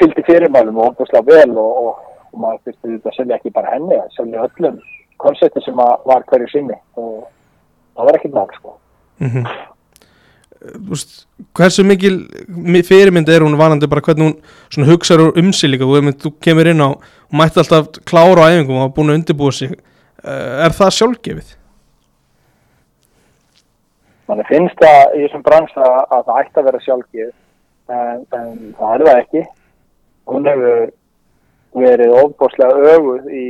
fylgdi 0.00 0.24
fyrirmælum 0.26 0.80
og 0.80 0.90
óbúslega 0.90 1.26
vel 1.28 1.58
og, 1.60 1.84
og, 1.84 2.02
maður 2.34 2.64
þurfti 2.64 2.88
þetta 2.96 3.10
að 3.12 3.16
selja 3.18 3.36
ekki 3.36 3.52
bara 3.54 3.74
henni, 3.76 3.94
að 4.00 4.14
selja 4.16 4.46
öllum 4.48 4.80
konsepti 5.22 5.60
sem 5.62 5.78
að 5.78 5.92
var 6.10 6.24
hverju 6.30 6.48
sinni. 6.50 6.78
Og 6.98 7.28
það 7.94 8.08
var 8.08 8.18
ekki 8.18 8.32
nák 8.34 8.56
sko. 8.58 8.74
mm 9.22 9.44
Þú 9.44 9.73
veist, 10.88 11.26
hversu 11.56 11.84
mikil 11.84 12.20
mi- 12.48 12.82
fyrirmynd 12.86 13.28
er 13.28 13.44
hún 13.44 13.58
vanandi 13.60 13.88
bara 13.90 14.00
hvernig 14.04 14.38
hún 14.76 14.88
hugsaður 14.88 15.36
um 15.40 15.52
sig 15.52 15.70
líka, 15.70 15.84
þú, 15.84 16.32
kemur 16.40 16.70
inn 16.70 16.80
á 16.80 16.88
og 16.94 17.34
mætti 17.36 17.60
alltaf 17.60 17.90
klára 18.08 18.48
á 18.48 18.52
æfingum 18.54 18.78
og 18.78 18.82
hafa 18.86 18.94
búin 18.96 19.12
að 19.12 19.20
undirbúa 19.20 19.52
sig 19.52 19.74
uh, 19.74 20.64
er 20.64 20.72
það 20.72 20.96
sjálfgefið? 20.98 21.54
Þannig 24.24 24.48
finnst 24.48 24.80
það 24.80 25.16
í 25.18 25.22
þessum 25.26 25.42
bransa 25.44 25.88
að 26.08 26.22
það 26.28 26.38
ætti 26.40 26.60
að 26.60 26.68
vera 26.70 26.84
sjálfgið 26.84 27.32
en, 27.92 28.22
en 28.38 28.52
það 28.78 28.94
er 28.94 29.02
það 29.08 29.18
ekki. 29.20 29.42
Hún 30.32 30.46
hefur 30.48 30.86
verið 31.74 32.14
ofbáslega 32.22 32.94
öguð 32.94 33.26
í 33.28 33.48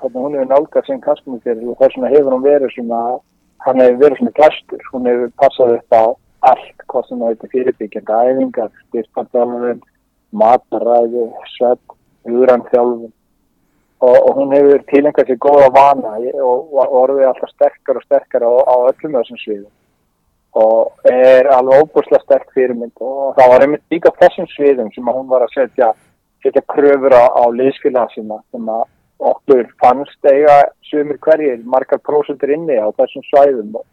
hvernig 0.00 0.24
hún 0.24 0.34
hefur 0.34 0.48
nálgað 0.50 0.88
sem 0.88 1.02
kastmyndir 1.04 1.60
og 1.62 1.76
þess 1.78 1.94
vegna 1.94 2.10
hefur 2.10 2.34
hún 2.34 2.42
verið 2.46 2.74
svona, 2.74 3.02
hann 3.64 3.80
hefur 3.82 4.02
verið 4.02 4.20
svona 4.20 4.36
glæstur, 4.38 4.84
hún 4.92 5.08
hefur 5.10 5.32
passað 5.40 5.74
upp 5.78 5.96
á 5.96 6.04
allt, 6.52 6.84
hvað 6.90 7.08
sem 7.08 7.22
það 7.22 7.32
heitir 7.32 7.52
fyrirbyggjandi 7.54 8.20
æfingar, 8.28 8.70
styrkandalvun, 8.88 9.82
mataræði, 10.42 11.26
svepp, 11.54 11.98
hugranþjálfun 12.26 13.12
og, 14.02 14.16
og 14.26 14.32
hún 14.38 14.54
hefur 14.56 14.82
tilengað 14.90 15.30
sér 15.30 15.38
góða 15.42 15.68
vana 15.74 16.16
og, 16.42 16.72
og 16.74 16.96
orðið 17.02 17.28
alltaf 17.30 17.52
sterkar 17.54 18.00
og 18.00 18.06
sterkar 18.06 18.46
á, 18.46 18.50
á 18.66 18.74
öllum 18.90 19.18
þessum 19.18 19.40
sviðum. 19.42 19.70
Og 20.58 21.06
er 21.08 21.48
alveg 21.48 21.84
óbúslega 21.86 22.20
sterk 22.26 22.50
fyrirmynd. 22.52 22.92
Og 23.00 23.36
það 23.38 23.52
var 23.52 23.64
einmitt 23.64 23.94
líka 23.94 24.12
þessum 24.18 24.48
sviðum 24.52 24.90
sem 24.92 25.06
hún 25.06 25.30
var 25.30 25.46
að 25.46 25.54
setja, 25.54 25.92
setja 26.44 26.64
kröfur 26.74 27.14
á, 27.14 27.24
á 27.30 27.44
liðskilna 27.54 28.08
sína 28.12 28.40
sem 28.50 28.74
að 28.74 28.82
okkur 29.30 29.68
fannst 29.82 30.28
eiga 30.28 30.58
sumir 30.88 31.18
hverjir, 31.22 31.62
margar 31.64 32.00
prósundur 32.06 32.52
inni 32.54 32.78
á 32.78 32.88
þessum 32.98 33.24
svæðum. 33.28 33.76
Og, 33.78 33.86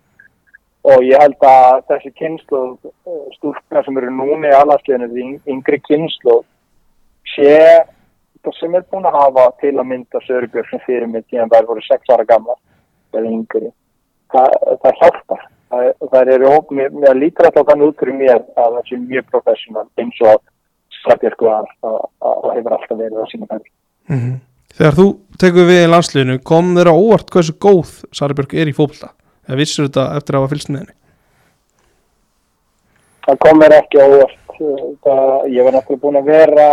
og 0.89 1.05
ég 1.05 1.21
held 1.21 1.45
að 1.45 1.83
þessi 1.91 2.11
kynslu 2.21 2.63
stúrkna 3.37 3.83
sem 3.85 4.01
eru 4.01 4.11
núni 4.15 4.49
í 4.49 4.57
alhansliðinu, 4.57 5.29
yngri 5.53 5.81
kynslu 5.87 6.41
sé 7.35 7.55
það 8.43 8.55
sem 8.59 8.75
er 8.75 8.85
búin 8.91 9.07
að 9.07 9.19
hafa 9.19 9.45
til 9.61 9.75
að 9.75 9.89
mynda 9.91 10.21
Sörbjörn 10.25 10.69
sem 10.69 10.83
fyrirmynd 10.85 11.35
í 11.35 11.41
en 11.41 11.51
þær 11.51 11.67
voru 11.69 11.83
6 11.85 12.13
ára 12.13 12.27
gamla 12.27 12.55
eða 13.13 13.33
yngri. 13.33 13.73
Það, 14.33 14.55
það 14.83 15.01
hjálpar. 15.01 15.47
Það 16.09 16.31
eru 16.33 16.53
mér 16.73 17.17
lítur 17.17 17.49
alltaf 17.49 17.67
þannig 17.67 17.91
út 17.91 17.99
fyrir 18.01 18.15
mér 18.17 18.39
að 18.57 18.77
það 18.77 18.87
sé 18.87 19.01
mjög 19.03 19.27
professional 19.33 19.85
eins 20.01 20.23
og 20.25 20.41
Strabjörg 20.99 21.43
var 21.45 21.67
og 21.85 22.47
hefur 22.55 22.75
alltaf 22.75 22.97
verið 22.97 23.21
á 23.21 23.25
sína 23.31 23.47
færi 23.49 23.69
mm 24.09 24.17
-hmm. 24.17 24.35
Þegar 24.79 24.95
þú 24.95 25.05
tekur 25.41 25.65
við 25.67 25.81
í 25.83 25.87
landsliðinu 25.91 26.37
kom 26.47 26.69
þeirra 26.77 26.91
óvart 26.95 27.31
hversu 27.33 27.51
góð 27.59 27.89
Sarabjörg 28.15 28.53
er 28.55 28.69
í 28.71 28.75
fólkla 28.77 29.09
eða 29.43 29.57
vissur 29.59 29.89
þetta 29.89 30.05
eftir 30.15 30.37
að 30.37 30.45
hafa 30.45 30.51
fylgst 30.53 30.69
með 30.71 30.83
henni? 30.85 30.93
Það 33.25 33.39
kom 33.43 33.59
mér 33.59 33.75
ekki 33.75 33.99
óvart 33.99 34.53
það, 35.03 35.33
ég 35.51 35.67
var 35.67 35.75
náttúrulega 35.75 36.03
búin 36.05 36.19
að 36.21 36.29
vera 36.31 36.67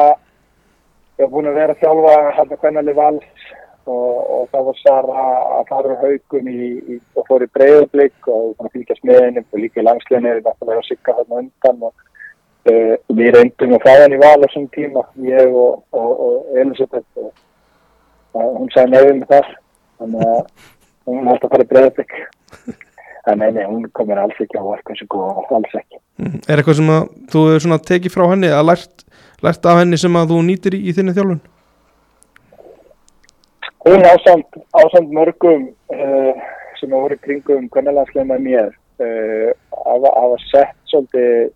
ég 1.16 1.24
var 1.24 1.32
búin 1.32 1.50
að 1.50 1.58
vera 1.58 1.74
þjálfa 1.80 2.12
hérna 2.36 2.58
hvernig 2.60 2.82
alveg 2.82 2.98
vals 3.00 3.48
og, 3.86 4.12
og 4.36 4.44
það 4.52 4.68
var 4.68 4.78
Sara 4.84 5.24
að 5.56 5.72
fara 5.72 5.96
haugum 6.04 6.50
í, 6.52 6.68
í, 6.78 6.98
og 7.18 7.26
fór 7.26 7.42
í 7.42 7.48
breyðarblik 7.58 8.30
og 8.30 8.68
fylgjast 8.68 9.02
með 9.02 9.22
henni 9.24 9.42
og 9.42 9.64
líka 9.64 9.82
í 9.82 9.86
langsleginni 9.86 10.30
er 10.30 10.44
náttúrulega 10.44 10.84
að 10.84 10.88
sigga 10.92 11.16
þarna 11.18 11.42
undan 11.42 11.82
og 11.90 12.06
uh, 12.70 12.94
við 13.18 13.34
reyndum 13.34 13.74
að 13.80 13.88
fá 13.88 13.92
henni 14.04 14.22
val 14.22 14.36
á 14.38 14.42
þessum 14.46 14.70
tíma, 14.78 15.04
ég 15.26 15.50
og, 15.50 15.82
og, 15.90 16.14
og 16.28 16.62
Elisabeth 16.62 17.24
og 17.24 17.34
hún 18.36 18.72
sagði 18.74 18.94
nefnum 18.94 19.28
það 19.30 19.52
þannig 20.00 20.26
að 20.30 20.40
hún 21.06 21.30
hætti 21.30 21.48
að 21.48 21.54
fara 21.54 21.66
í 21.66 21.70
breyðarblik 21.72 22.16
en 23.26 23.40
nei, 23.42 23.50
nei, 23.56 23.64
hún 23.66 23.88
komir 23.96 24.20
alls 24.22 24.38
ekki 24.42 24.60
á 24.60 24.62
orku 24.62 24.94
eins 24.94 25.02
og 25.02 25.10
góða, 25.10 25.44
alls 25.58 25.76
ekki 25.80 25.98
mm. 26.22 26.38
Er 26.46 26.60
eitthvað 26.60 26.78
sem 26.80 26.94
að 26.94 27.10
þú 27.32 27.44
hefur 27.48 27.64
tekið 27.90 28.14
frá 28.14 28.24
henni 28.30 28.52
að 28.54 28.68
lært, 28.70 29.04
lært 29.42 29.66
af 29.66 29.80
henni 29.82 29.98
sem 30.00 30.18
að 30.18 30.32
þú 30.32 30.40
nýtir 30.46 30.78
í, 30.78 30.82
í 30.86 30.96
þinni 30.96 31.16
þjálfun? 31.16 31.42
hún 33.86 34.02
ásand, 34.02 34.46
ásand 34.74 35.12
mörgum 35.14 35.68
uh, 35.94 36.32
sem 36.80 36.90
hafa 36.90 37.04
voru 37.04 37.18
kringum 37.22 37.68
með 38.26 38.42
mér 38.42 38.72
uh, 38.98 39.50
að 39.86 40.08
hafa 40.10 40.40
sett 40.50 40.74
svolítið 40.90 41.52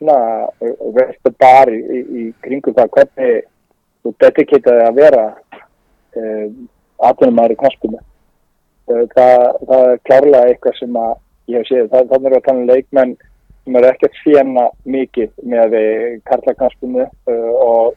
verður 0.00 1.36
bara 1.40 1.72
í, 1.72 2.00
í 2.00 2.26
kringum 2.44 2.76
það 2.76 2.92
hvernig 2.96 3.40
þú 4.00 4.14
dedikitaði 4.24 4.84
að 4.86 5.00
vera 5.00 5.24
uh, 6.18 6.46
aðtunumæri 7.08 7.56
knaspinu 7.60 8.00
það, 8.86 9.44
það 9.68 9.86
er 9.86 10.04
klárlega 10.08 10.46
eitthvað 10.50 10.78
sem 10.80 11.00
að 11.00 11.12
ég 11.50 11.60
hef 11.60 11.70
séð, 11.70 11.88
það, 11.92 12.12
það 12.12 12.28
er 12.28 12.36
að 12.36 12.46
tala 12.48 12.62
um 12.62 12.70
leikmenn 12.70 13.16
sem 13.64 13.78
eru 13.78 13.90
ekkert 13.90 14.20
fjena 14.24 14.66
mikið 14.96 15.32
með 15.52 15.76
karla 16.26 16.54
knaspinu 16.58 17.06
og 17.30 17.96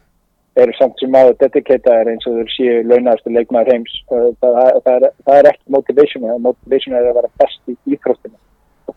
eru 0.59 0.73
samt 0.77 0.99
sem 1.01 1.15
aður 1.17 1.37
dedikata 1.41 1.95
eins 2.11 2.27
og 2.29 2.37
þau 2.37 2.53
séu 2.53 2.81
launaðastu 2.85 3.33
leikmaður 3.33 3.71
heims. 3.73 3.93
Það, 4.09 4.25
það, 4.43 4.57
það, 4.85 4.95
er, 4.95 5.15
það 5.25 5.39
er 5.39 5.49
ekki 5.49 5.75
motivation 5.75 6.27
motivation 6.45 6.97
er 6.99 7.09
að 7.09 7.17
vera 7.19 7.31
best 7.41 7.73
í 7.73 7.77
íþróttinu 7.95 8.37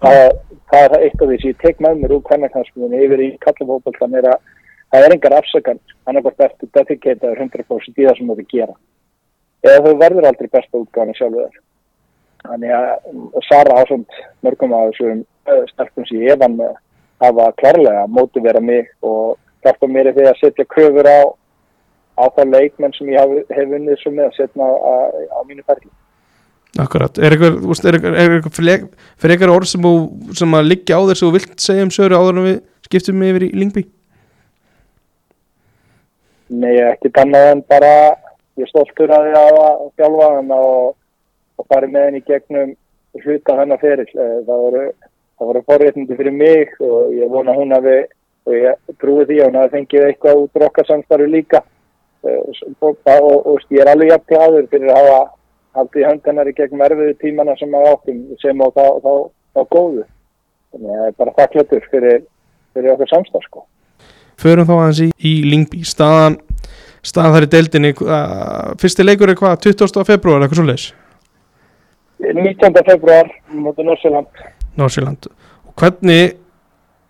það 0.03 0.83
er 0.83 0.97
eitthvað 0.99 1.31
því 1.31 1.39
sem 1.41 1.53
ég 1.53 1.63
tek 1.63 1.81
með 1.81 2.03
mér 2.03 2.17
úr 2.17 2.25
kvennarkansmunni 2.27 3.01
yfir 3.07 3.23
í 3.23 3.29
kallafókvöldan 3.45 4.19
er 4.21 4.29
að 4.33 4.51
það 4.93 5.07
er 5.07 5.15
engar 5.17 5.37
afsökan 5.39 5.81
hann 6.07 6.19
er 6.19 6.27
bara 6.27 6.41
bestu 6.43 6.69
dedikata 6.75 7.33
100% 7.33 8.03
í 8.03 8.07
það 8.09 8.19
sem 8.19 8.33
þú 8.33 8.47
gera 8.53 8.77
eða 9.73 9.87
þau 9.87 10.03
verður 10.03 10.29
aldrei 10.31 10.51
besta 10.53 10.83
útgáðan 10.83 11.17
sjálfur 11.19 11.63
þannig 12.47 12.75
að 12.77 13.41
Sara 13.49 13.81
ásond 13.81 14.21
mörgum 14.47 14.75
af 14.77 14.93
þessum 14.93 15.25
sterkum 15.73 16.07
sem 16.07 16.23
ég 16.23 16.37
evan 16.37 16.57
með 16.59 16.77
hafa 17.23 17.51
klárlega 17.61 18.07
mótivera 18.13 18.61
mig 18.61 18.89
og 19.03 19.37
hjálpa 19.65 19.89
mér 19.91 20.11
í 20.11 20.17
því 20.17 20.29
að 20.31 20.41
setja 20.43 20.69
kröfur 20.71 21.09
á 21.09 21.21
á 22.17 22.25
það 22.33 22.53
leikmenn 22.55 22.95
sem 22.97 23.13
ég 23.13 23.21
hef, 23.21 23.51
hef 23.53 23.73
unnið 23.79 24.01
svo 24.01 24.13
með 24.15 24.31
að 24.31 24.37
setna 24.41 24.67
á, 24.67 24.95
á 25.37 25.41
mínu 25.49 25.65
ferli. 25.67 25.91
Akkurat, 26.77 27.19
er 27.25 27.33
eitthvað 27.33 28.51
fyrir 28.53 29.33
eitthvað 29.33 29.55
orð 29.55 29.69
sem, 29.71 29.87
sem 30.37 30.57
að 30.59 30.71
liggja 30.73 30.99
á 31.01 31.09
þess 31.09 31.23
að 31.23 31.29
þú 31.29 31.35
vilt 31.37 31.63
segja 31.65 31.87
um 31.87 31.93
sögur 31.95 32.17
áður 32.17 32.41
en 32.41 32.49
við 32.49 32.57
skiptum 32.89 33.23
yfir 33.25 33.47
í 33.47 33.53
Lingby? 33.57 33.85
Nei, 36.53 36.75
ekki 36.93 37.11
þannig 37.17 37.49
en 37.53 37.63
bara 37.71 37.93
ég 38.61 38.71
stoltur 38.71 39.13
að 39.13 39.31
ég 39.31 39.39
að 39.41 39.87
fjálfa 39.99 40.31
hann 40.37 40.53
og, 40.57 40.97
og 41.57 41.69
farið 41.71 41.95
með 41.95 42.07
henni 42.09 42.23
gegnum 42.27 42.75
hluta 43.23 43.57
hennar 43.61 43.81
fyrir 43.81 44.09
eh, 44.13 44.39
það 44.47 44.63
voru, 44.67 44.85
voru 45.41 45.63
forréttindi 45.71 46.19
fyrir 46.19 46.35
mig 46.35 46.75
og 46.85 47.15
ég 47.17 47.33
vona 47.33 47.57
hún 47.57 47.77
að 47.77 47.89
við 47.91 48.03
og 48.47 48.55
ég 48.55 48.99
trúi 49.01 49.25
því 49.27 49.41
að 49.41 49.49
hún 49.49 49.61
að 49.61 49.73
fengið 49.75 50.05
eitthvað 50.07 50.43
út 50.45 50.61
rokkarsamstarfi 50.63 51.31
líka. 51.31 51.63
Og, 52.27 52.53
og, 52.83 53.07
og 53.07 53.65
ég 53.71 53.83
er 53.83 53.91
alveg 53.91 54.11
jafn 54.11 54.29
glæður 54.31 54.69
fyrir 54.71 54.93
að 54.93 55.01
hafa 55.01 55.19
haldið 55.77 56.07
höndanar 56.09 56.51
í 56.51 56.55
gegnum 56.57 56.85
erfiðu 56.87 57.15
tímana 57.21 57.55
sem 57.59 57.75
að 57.77 57.89
áttum 57.93 58.21
sem 58.43 58.63
á 58.63 58.67
þá, 58.75 58.85
þá, 59.05 59.13
þá 59.55 59.61
góðu. 59.75 60.05
Þannig 60.73 60.93
að 60.93 61.01
það 61.01 61.09
er 61.09 61.17
bara 61.21 61.35
þakklötur 61.41 61.89
fyrir, 61.93 62.23
fyrir 62.75 62.95
okkur 62.95 63.13
samstað 63.13 63.47
sko. 63.47 63.65
Förum 64.41 64.69
þá 64.69 64.75
aðeins 64.77 65.03
í, 65.05 65.09
í 65.17 65.35
Lingby 65.47 65.83
staðan, 65.89 66.39
staðan 67.07 67.37
þar 67.37 67.47
í 67.47 67.51
deildinni 67.53 67.93
fyrsti 68.83 69.07
leikur 69.07 69.33
er 69.33 69.39
hvað, 69.39 69.61
20. 69.69 70.03
februar 70.09 70.43
eitthvað 70.43 70.61
svo 70.61 70.67
leiðis? 70.67 70.89
19. 72.23 72.83
februar 72.87 73.31
mútið 73.53 73.91
Norsjöland 73.91 74.45
Norsjöland 74.81 75.29
og 75.29 75.75
hvernig 75.77 76.37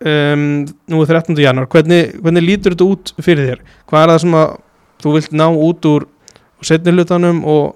um, 0.03 0.45
nú 0.91 1.01
er 1.01 1.11
13. 1.13 1.37
januar 1.41 1.69
hvernig, 1.71 2.13
hvernig 2.21 2.45
lítur 2.45 2.75
þetta 2.75 2.87
út 2.87 3.13
fyrir 3.23 3.51
þér? 3.51 3.65
Hvað 3.87 4.03
er 4.03 4.13
það 4.13 4.23
sem 4.25 4.37
að 4.37 4.55
þú 5.03 5.17
vilt 5.17 5.35
ná 5.37 5.47
út 5.49 5.89
úr 5.89 6.07
setni 6.65 6.93
hlutanum 6.93 7.43
og, 7.47 7.75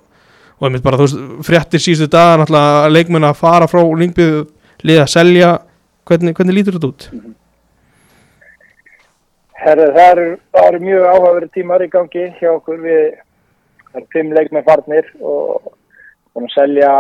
og 0.60 0.74
mynd 0.74 0.86
bara 0.86 1.00
þú 1.00 1.08
veist, 1.08 1.22
fréttir 1.48 1.84
sístu 1.84 2.10
dag 2.12 2.40
náttúrulega 2.42 2.92
leikmenn 2.92 3.30
að 3.30 3.40
fara 3.42 3.70
frá 3.72 3.82
lingbið 3.82 4.42
liða 4.88 5.06
að 5.06 5.14
selja 5.14 5.52
hvernig, 6.10 6.36
hvernig 6.38 6.58
lítur 6.58 6.78
þetta 6.78 6.92
út? 6.92 7.08
Herri, 9.62 9.88
það 9.94 10.12
eru 10.12 10.28
er 10.62 10.80
mjög 10.82 11.04
áhugaverið 11.06 11.54
tímar 11.54 11.84
í 11.86 11.90
gangi 11.94 12.24
hjá 12.40 12.50
okkur. 12.56 12.80
Við 12.82 13.04
það 13.92 14.00
eru 14.00 14.08
fimm 14.16 14.32
leikmenn 14.34 14.66
farnir 14.66 15.10
og 15.20 15.74
búin 16.34 16.48
að 16.48 16.56
selja 16.56 16.94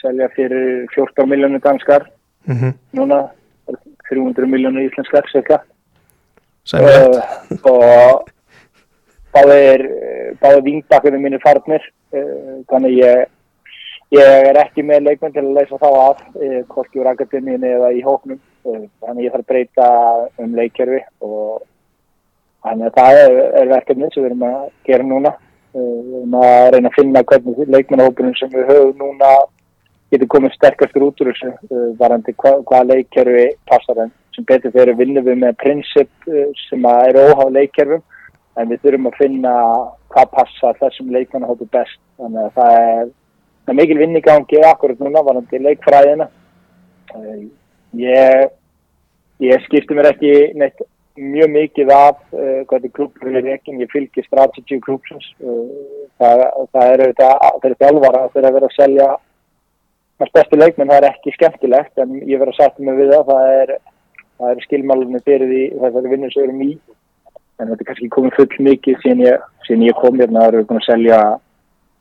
selja 0.00 0.28
fyrir 0.36 0.86
14 0.94 1.28
miljónu 1.28 1.60
danskar. 1.64 2.06
Mm 2.46 2.56
-hmm. 2.56 2.72
núna 2.92 3.18
300 4.10 4.46
miljónu 4.46 4.86
íslenskar 4.86 5.26
selja 5.30 5.60
uh, 6.74 7.22
og 7.70 8.30
báðir, 9.34 9.84
báðir 10.40 10.62
vingbakkunum 10.62 11.22
mínu 11.22 11.38
farnir. 11.42 11.82
Eh, 12.12 12.62
þannig 12.70 12.98
ég, 12.98 13.26
ég 14.10 14.48
er 14.50 14.58
ekki 14.58 14.82
með 14.82 15.04
leikmenn 15.06 15.32
til 15.32 15.44
að 15.44 15.58
leysa 15.58 15.78
þá 15.78 15.90
af 16.10 16.22
hvorki 16.68 16.98
úr 16.98 17.10
akademíinu 17.12 17.66
eða 17.66 17.92
í 17.94 18.00
hóknum 18.02 18.40
eh, 18.66 18.86
þannig 19.00 19.24
ég 19.24 19.32
þarf 19.32 19.44
að 19.44 19.50
breyta 19.52 19.90
um 20.42 20.56
leikjörfi 20.58 21.02
og 21.20 21.62
þannig 22.64 22.90
að 22.90 22.98
það 22.98 23.20
er, 23.20 23.38
er 23.60 23.72
verkefni 23.74 24.10
sem 24.10 24.22
við 24.22 24.28
erum 24.30 24.44
að 24.48 24.60
gera 24.88 25.06
núna. 25.06 25.32
Eh, 25.70 25.80
við 25.80 26.18
erum 26.20 26.36
að 26.40 26.68
reyna 26.74 26.90
að 26.90 26.98
finna 26.98 27.24
hvernig 27.32 27.72
leikmennahópunum 27.76 28.36
sem 28.38 28.52
við 28.54 28.70
höfum 28.70 29.02
núna 29.04 29.32
getur 30.10 30.30
komið 30.34 30.56
sterkastur 30.56 31.06
út 31.06 31.20
úr 31.22 31.30
þessu 31.30 31.82
varandi 32.00 32.34
hvað 32.42 32.64
hva 32.66 32.80
leikjörfi 32.82 33.44
passar 33.70 34.00
en 34.02 34.10
sem 34.34 34.46
betur 34.48 34.72
fyrir 34.74 34.98
vinnum 34.98 35.26
við 35.26 35.38
með 35.38 35.58
prinsip 35.62 36.30
sem 36.64 36.88
er 36.90 37.18
óháð 37.20 37.52
leikjörfum 37.54 38.02
en 38.58 38.70
við 38.72 38.82
þurfum 38.84 39.08
að 39.10 39.18
finna 39.20 39.54
hvað 40.10 40.32
passa 40.34 40.72
þessum 40.80 41.12
leikmannahópu 41.14 41.68
best. 41.72 42.00
Þannig 42.20 42.46
að 42.48 42.54
það 42.58 42.78
er, 42.80 43.10
það 43.64 43.74
er 43.74 43.78
mikil 43.80 43.98
vinnigangi 44.00 44.62
akkurat 44.66 45.02
núna 45.02 45.22
varandi 45.26 45.62
leikfræðina. 45.62 46.26
Eh, 47.14 47.44
ég 48.02 48.50
ég 49.40 49.62
skipti 49.66 49.96
mér 49.96 50.10
ekki 50.12 50.32
neitt 50.58 50.82
mjög 51.20 51.50
mikið 51.54 51.92
af 51.94 52.20
uh, 52.32 52.60
hvernig 52.70 52.92
klúpur 52.96 53.30
er 53.30 53.48
ekki, 53.54 53.76
ég 53.80 53.92
fylgir 53.92 54.26
strategy 54.26 54.80
klúpsins 54.84 55.26
uh, 55.44 55.66
það, 56.20 56.44
það 56.72 56.92
er 56.94 57.04
fyrir 58.34 58.48
að 58.48 58.56
vera 58.56 58.68
að 58.68 58.76
selja. 58.76 59.08
Hans 60.20 60.34
bestu 60.36 60.58
leikmenn, 60.58 60.90
það 60.90 60.98
er 61.00 61.08
ekki 61.14 61.32
skemmtilegt 61.36 62.00
en 62.02 62.16
ég 62.28 62.40
verið 62.40 62.52
að 62.52 62.58
setja 62.58 62.86
mig 62.86 62.98
við 62.98 63.14
það. 63.14 63.30
Það 63.30 63.60
er, 63.60 63.74
er 64.50 64.64
skilmálunni 64.66 65.22
fyrir 65.24 65.48
því 65.48 65.62
þessari 65.80 66.12
vinnur 66.12 66.34
sem 66.34 66.44
erum 66.44 66.64
í. 66.66 66.70
En 67.60 67.70
þetta 67.70 67.84
er 67.84 67.88
kannski 67.90 68.12
komið 68.12 68.36
full 68.36 68.66
mikið 68.68 69.00
síðan 69.04 69.24
ég, 69.24 69.48
ég 69.70 69.98
kom 70.00 70.20
hérna, 70.20 70.44
það 70.44 70.50
eru 70.50 70.68
búin 70.68 70.80
að 70.80 70.88
selja 70.88 71.20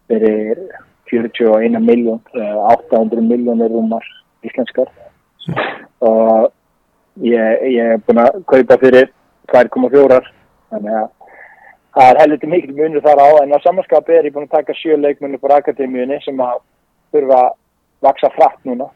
fyrir 0.09 0.61
41 1.09 1.79
miljón 1.83 2.19
800 2.35 3.23
miljónir 3.25 3.71
rúmar 3.71 4.05
íslenskar. 4.45 4.91
Og 6.05 6.51
ég, 7.21 7.63
ég 7.75 7.93
er 7.95 8.03
búin 8.07 8.21
að 8.23 8.41
kaupa 8.49 8.77
fyrir 8.81 9.09
2,4 9.51 10.19
þannig 10.69 10.97
að 10.99 11.07
það 11.95 12.09
er 12.09 12.19
heldur 12.21 12.51
mikil 12.53 12.75
munur 12.77 13.05
þar 13.05 13.21
á 13.23 13.29
en 13.41 13.55
á 13.55 13.59
samanskapi 13.63 14.15
er 14.15 14.29
ég 14.29 14.35
búin 14.35 14.47
að 14.47 14.57
taka 14.57 14.75
sjö 14.77 14.97
leikmunni 14.97 15.39
på 15.41 15.51
akademíunni 15.53 16.19
sem 16.23 16.39
að 16.43 16.61
þurfa 17.13 17.39
að 17.45 17.55
vaksa 18.05 18.31
frætt 18.35 18.59
núna 18.69 18.89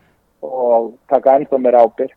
og 0.43 0.93
taka 1.11 1.37
ennþá 1.39 1.59
meira 1.59 1.83
ábyrg 1.83 2.13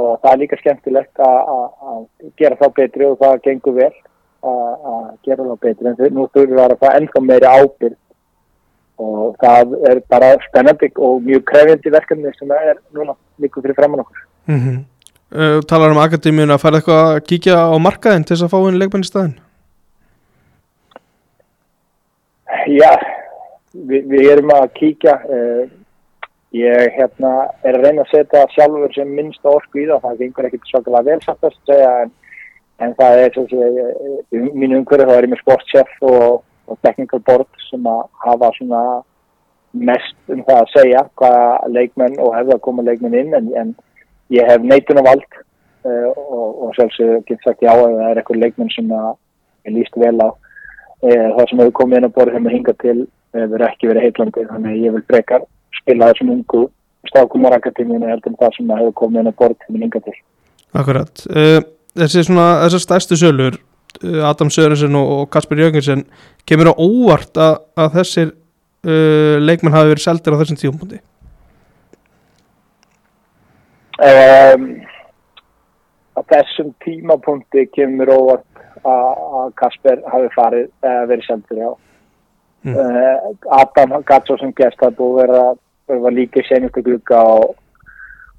og 0.00 0.20
það 0.22 0.32
er 0.32 0.40
líka 0.42 0.58
skemmtilegt 0.60 1.24
að 1.24 2.06
gera 2.40 2.58
þá 2.60 2.68
betri 2.76 3.08
og 3.08 3.18
það 3.20 3.42
gengur 3.46 3.76
vel 3.78 3.92
að 4.40 5.10
gera 5.26 5.46
þá 5.48 5.56
betri. 5.64 5.90
En 5.90 6.14
nú 6.16 6.26
þurfum 6.32 6.62
að 6.64 6.78
fara 6.80 7.00
ennþá 7.00 7.22
meira 7.24 7.52
ábyrg 7.60 7.98
og 9.00 9.36
það 9.40 9.76
er 9.90 10.02
bara 10.12 10.34
spennandi 10.48 10.90
og 11.00 11.22
mjög 11.24 11.46
krefjandi 11.48 11.92
verkefni 11.94 12.32
sem 12.36 12.50
er 12.56 12.80
núna 12.96 13.16
líka 13.40 13.62
fyrir 13.62 13.78
framann 13.78 14.04
okkur 14.04 14.26
mm 14.46 14.58
-hmm. 14.58 14.80
uh, 15.34 15.60
Talar 15.68 15.90
um 15.90 16.02
akademíun 16.02 16.50
að 16.50 16.62
fara 16.62 16.80
eitthvað 16.80 17.04
að 17.14 17.22
kíkja 17.26 17.56
á 17.58 17.76
markaðin 17.78 18.24
til 18.24 18.36
þess 18.36 18.46
að 18.48 18.52
fá 18.52 18.58
einn 18.66 18.78
leikmenn 18.78 19.06
í 19.06 19.10
staðin 19.10 19.38
Já, 22.68 22.92
við, 23.72 24.08
við 24.10 24.30
erum 24.34 24.52
að 24.54 24.72
kíkja. 24.76 25.16
Uh, 25.26 25.68
ég 26.56 26.96
hérna, 26.96 27.32
er 27.62 27.78
að 27.78 27.84
reyna 27.86 28.04
að 28.04 28.10
setja 28.10 28.46
sjálfur 28.54 28.94
sem 28.94 29.12
minnst 29.14 29.46
orku 29.46 29.84
í 29.84 29.86
það. 29.88 30.02
Það 30.04 30.22
gengur 30.24 30.48
ekkert 30.48 30.70
svakalega 30.70 31.06
vel 31.08 31.20
samt 31.24 31.46
að 31.46 31.58
segja 31.68 31.92
en, 32.04 32.12
en 32.82 32.96
það 32.98 33.22
er 33.24 33.38
í 33.40 34.42
mínu 34.58 34.80
umhverju 34.80 35.06
þá 35.06 35.14
er 35.16 35.28
ég 35.28 35.32
með 35.34 35.42
sportchef 35.44 35.94
og, 36.10 36.42
og 36.66 36.80
technical 36.86 37.22
board 37.28 37.62
sem 37.68 37.86
að 37.86 38.02
hafa 38.24 38.50
svona 38.58 38.82
mest 39.70 40.16
um 40.32 40.42
það 40.48 40.58
að 40.64 40.72
segja 40.74 41.04
hvaða 41.20 41.70
leikmenn 41.70 42.18
og 42.18 42.34
hefða 42.34 42.56
að 42.56 42.64
koma 42.66 42.86
leikmenn 42.88 43.14
inn 43.20 43.36
en, 43.38 43.52
en 43.54 43.74
ég 44.34 44.50
hef 44.50 44.66
neitun 44.66 45.00
á 45.00 45.04
vald 45.06 45.26
uh, 45.36 46.10
og, 46.14 46.48
og 46.66 46.74
sjálfsög 46.78 47.24
getur 47.28 47.46
sagt 47.46 47.64
já 47.64 47.72
ef 47.72 47.86
það 47.86 48.04
er 48.08 48.20
eitthvað 48.20 48.42
leikmenn 48.44 48.74
sem 48.74 48.90
ég 48.90 49.74
líst 49.76 49.96
vel 50.00 50.16
á. 50.20 50.28
Það 51.00 51.46
sem 51.48 51.62
hefur 51.62 51.76
komið 51.78 51.98
inn 51.98 52.08
á 52.12 52.16
borð 52.16 52.34
þegar 52.34 52.42
maður 52.44 52.56
hinga 52.58 52.72
til 52.82 52.98
hefur 53.36 53.62
ekki 53.64 53.88
verið 53.88 54.04
heitlandi 54.04 54.42
þannig 54.50 54.74
að 54.74 54.82
ég 54.84 54.94
vil 54.96 55.06
frekar 55.08 55.46
spila 55.78 56.10
þessum 56.10 56.32
ungu 56.34 56.64
stákumar 57.08 57.56
akatíminu 57.56 58.10
heldur 58.10 58.36
það 58.40 58.56
sem 58.58 58.72
hefur 58.74 58.96
komið 59.00 59.22
inn 59.22 59.32
á 59.32 59.38
borð 59.40 59.56
þegar 59.62 59.74
maður 59.76 59.86
hinga 59.86 60.02
til. 60.04 60.16
Akkurat. 60.80 61.24
Þessi 62.00 62.26
svona, 62.28 62.46
þessar 62.66 62.84
stærstu 62.84 63.18
sölur 63.18 63.56
Adam 64.24 64.50
Sörensen 64.50 64.94
og 64.96 65.30
Kasper 65.32 65.58
Jörgensen 65.58 66.04
kemur 66.48 66.70
á 66.70 66.74
óvart 66.78 67.36
að, 67.40 67.56
að 67.76 67.96
þessir 67.98 68.28
uh, 68.30 69.36
leikmenn 69.42 69.74
hafi 69.74 69.92
verið 69.92 70.04
seldir 70.04 70.36
á 70.36 70.40
þessum 70.40 70.60
tíumpunkti 70.60 71.00
um, 74.08 74.70
Á 76.18 76.20
þessum 76.26 76.72
tímapunkti 76.84 77.68
kemur 77.72 78.10
óvart 78.12 78.50
að 78.84 79.52
Kasper 79.60 80.00
hafi 80.10 80.30
farið 80.34 80.66
eða 80.82 81.04
verið 81.10 81.26
sendur 81.26 81.60
á 81.62 81.70
mm. 82.66 82.74
uh, 82.74 83.60
Adam 83.60 83.94
svo 84.26 84.36
sem 84.40 84.52
gæst 84.56 84.82
að 84.82 84.96
búið 84.98 85.20
vera, 85.22 85.42
vera 85.88 86.14
líka 86.14 86.42
senustu 86.48 86.82
glugga 86.82 87.20
og, 87.20 87.54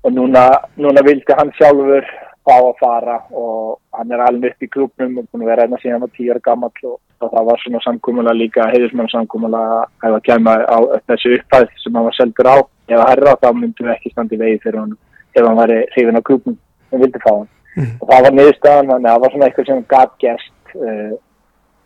og 0.04 0.14
núna, 0.14 0.50
núna 0.78 1.04
vildi 1.06 1.38
hann 1.38 1.54
sjálfur 1.58 2.06
fá 2.42 2.56
að 2.58 2.74
fara 2.80 3.20
og 3.38 3.78
hann 3.98 4.12
er 4.12 4.24
alveg 4.26 4.56
upp 4.56 4.66
í 4.66 4.72
klubnum 4.74 5.20
og 5.22 5.30
búin 5.30 5.46
að 5.46 5.52
vera 5.52 5.66
einna 5.68 5.80
síðan 5.82 6.00
hann 6.00 6.06
var 6.08 6.14
tíu 6.18 6.32
ára 6.34 6.44
gammal 6.48 6.72
og, 6.84 6.98
og 7.22 7.30
það 7.30 7.48
var 7.52 7.64
svona 7.64 7.84
samkúmula 7.86 8.34
líka 8.34 8.70
heiðismann 8.74 9.12
samkúmula 9.14 9.62
að 10.02 10.18
kemur 10.26 10.66
á 10.66 10.78
þessu 11.12 11.38
upphæð 11.38 11.70
sem 11.84 11.98
hann 11.98 12.10
var 12.10 12.18
seldur 12.18 12.50
á 12.50 12.58
það 12.90 13.08
herra 13.12 13.38
þá 13.44 13.48
myndum 13.54 13.88
við 13.88 13.96
ekki 13.96 14.14
standi 14.14 14.42
vegi 14.42 14.62
fyrir 14.66 14.82
hann 14.82 14.98
ef 15.36 15.48
hann 15.48 15.60
var 15.60 15.74
hrifin 15.96 16.20
á 16.20 16.28
klubnum 16.28 16.58
og 16.92 17.04
vildi 17.04 17.24
fá 17.24 17.34
hann. 17.34 17.50
Mm. 17.72 17.92
og 18.02 18.10
það 18.10 18.26
var 18.26 18.34
niðurstaðan, 18.36 18.90
þannig 18.92 19.08
að 19.08 19.14
það 19.14 19.22
var 19.24 19.34
svona 19.34 19.46
eitthvað 19.48 19.68
sem 19.70 19.84
gaf 19.94 20.16
gerst 20.20 20.74
uh, 20.76 21.12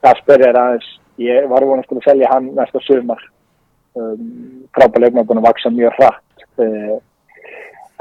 Kasper 0.05 0.43
er 0.45 0.57
aðeins, 0.57 0.87
ég 1.21 1.49
var 1.49 1.65
vonast 1.65 1.93
að 1.93 2.05
selja 2.05 2.31
hann 2.31 2.51
næsta 2.57 2.81
sumar. 2.85 3.21
Um, 3.95 4.65
frábæðilegum 4.75 5.21
er 5.21 5.27
búin 5.29 5.39
að 5.39 5.47
vaksa 5.47 5.71
mjög 5.71 5.93
hratt 5.99 6.45
uh, 6.59 6.97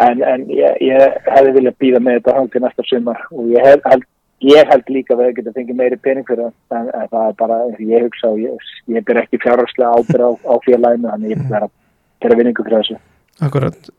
en, 0.03 0.25
en 0.27 0.47
ég, 0.51 0.81
ég 0.83 1.21
hefði 1.31 1.55
viljað 1.59 1.79
býða 1.85 2.01
með 2.03 2.19
þetta 2.19 2.37
hann 2.39 2.51
til 2.53 2.65
næsta 2.65 2.87
sumar. 2.89 3.21
Og 3.37 3.53
ég 3.53 3.69
held, 3.69 3.85
held, 3.93 4.07
ég 4.45 4.73
held 4.73 4.93
líka 4.97 5.15
að 5.15 5.23
það 5.23 5.37
geta 5.39 5.55
fengið 5.59 5.81
meiri 5.81 6.01
pening 6.05 6.29
fyrir 6.29 6.49
það 6.49 6.81
en, 6.81 6.89
en 6.89 7.13
það 7.13 7.29
er 7.29 7.37
bara 7.45 7.61
eins 7.67 7.79
og 7.79 7.93
ég 7.93 8.09
hugsa 8.09 8.33
og 8.33 8.41
ég, 8.43 8.71
ég 8.97 9.09
ber 9.09 9.23
ekki 9.23 9.43
fjárhagslega 9.45 9.93
ábyrð 10.01 10.25
á, 10.25 10.31
á 10.49 10.55
félaginu 10.67 11.13
þannig 11.13 11.37
ég 11.37 11.45
ber 11.53 11.69
að 11.69 11.77
gera 12.25 12.41
vinningu 12.41 12.67
fyrir 12.67 12.83
þessu. 12.83 12.99
Akkurat 13.45 13.95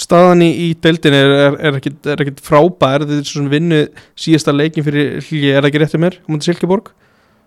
staðan 0.00 0.42
í, 0.44 0.50
í 0.66 0.68
deildin 0.82 1.16
er, 1.16 1.32
er, 1.46 1.58
er 1.68 1.80
ekkit, 1.80 2.00
ekkit 2.16 2.40
frábær. 2.44 3.04
Þetta 3.04 3.20
er 3.20 3.28
svona 3.30 3.52
vinnu 3.52 3.80
síðasta 4.18 4.54
leikin 4.54 4.86
fyrir 4.86 5.18
hlýja, 5.22 5.56
er 5.56 5.62
það 5.62 5.70
ekki 5.70 5.82
réttið 5.84 6.04
mér, 6.06 6.20
mútið 6.28 6.50
Silkeborg? 6.50 6.94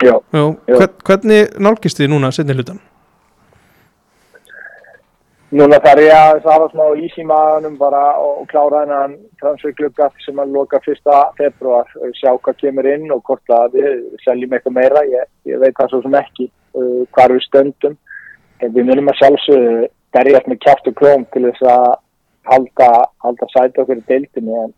Já, 0.03 0.13
já. 0.13 0.43
Hvern, 0.69 0.93
hvernig 1.09 1.57
nálgist 1.63 1.99
þið 1.99 2.13
núna 2.13 2.31
setni 2.35 2.55
hlutan? 2.57 2.79
Núna 5.57 5.77
þarf 5.79 6.03
ég 6.03 6.11
að 6.11 6.41
hafa 6.43 6.65
smá 6.73 6.83
ís 6.99 7.13
í 7.15 7.23
maðunum 7.23 7.77
bara 7.79 8.01
og 8.19 8.41
klára 8.51 8.81
hennan 8.83 9.13
transferklubga 9.39 10.09
sem 10.25 10.41
að 10.43 10.57
loka 10.57 10.81
fyrsta 10.83 11.21
februar 11.37 11.87
og 12.03 12.17
sjá 12.19 12.33
hvað 12.35 12.57
kemur 12.59 12.89
inn 12.91 13.07
og 13.15 13.21
hvort 13.23 13.53
að 13.55 13.77
við 13.79 14.01
seljum 14.25 14.57
eitthvað 14.57 14.75
meira. 14.75 15.05
Ég, 15.07 15.29
ég 15.47 15.61
veit 15.63 15.77
það 15.79 15.93
svo 15.93 16.01
sem 16.03 16.17
ekki 16.19 16.49
uh, 16.49 17.05
hvar 17.15 17.31
við 17.31 17.45
stöndum. 17.47 17.95
En 18.59 18.75
við 18.75 18.89
munum 18.89 19.07
að 19.13 19.21
sjálfsögðu 19.21 19.87
berjast 20.17 20.51
með 20.51 20.61
kjátt 20.65 20.91
og 20.91 20.99
klóm 20.99 21.23
til 21.31 21.45
þess 21.47 21.63
að 21.77 21.87
halda, 22.51 22.89
halda 23.23 23.49
sæti 23.53 23.81
okkur 23.83 24.01
í 24.01 24.05
deildinni 24.09 24.55
en, 24.63 24.71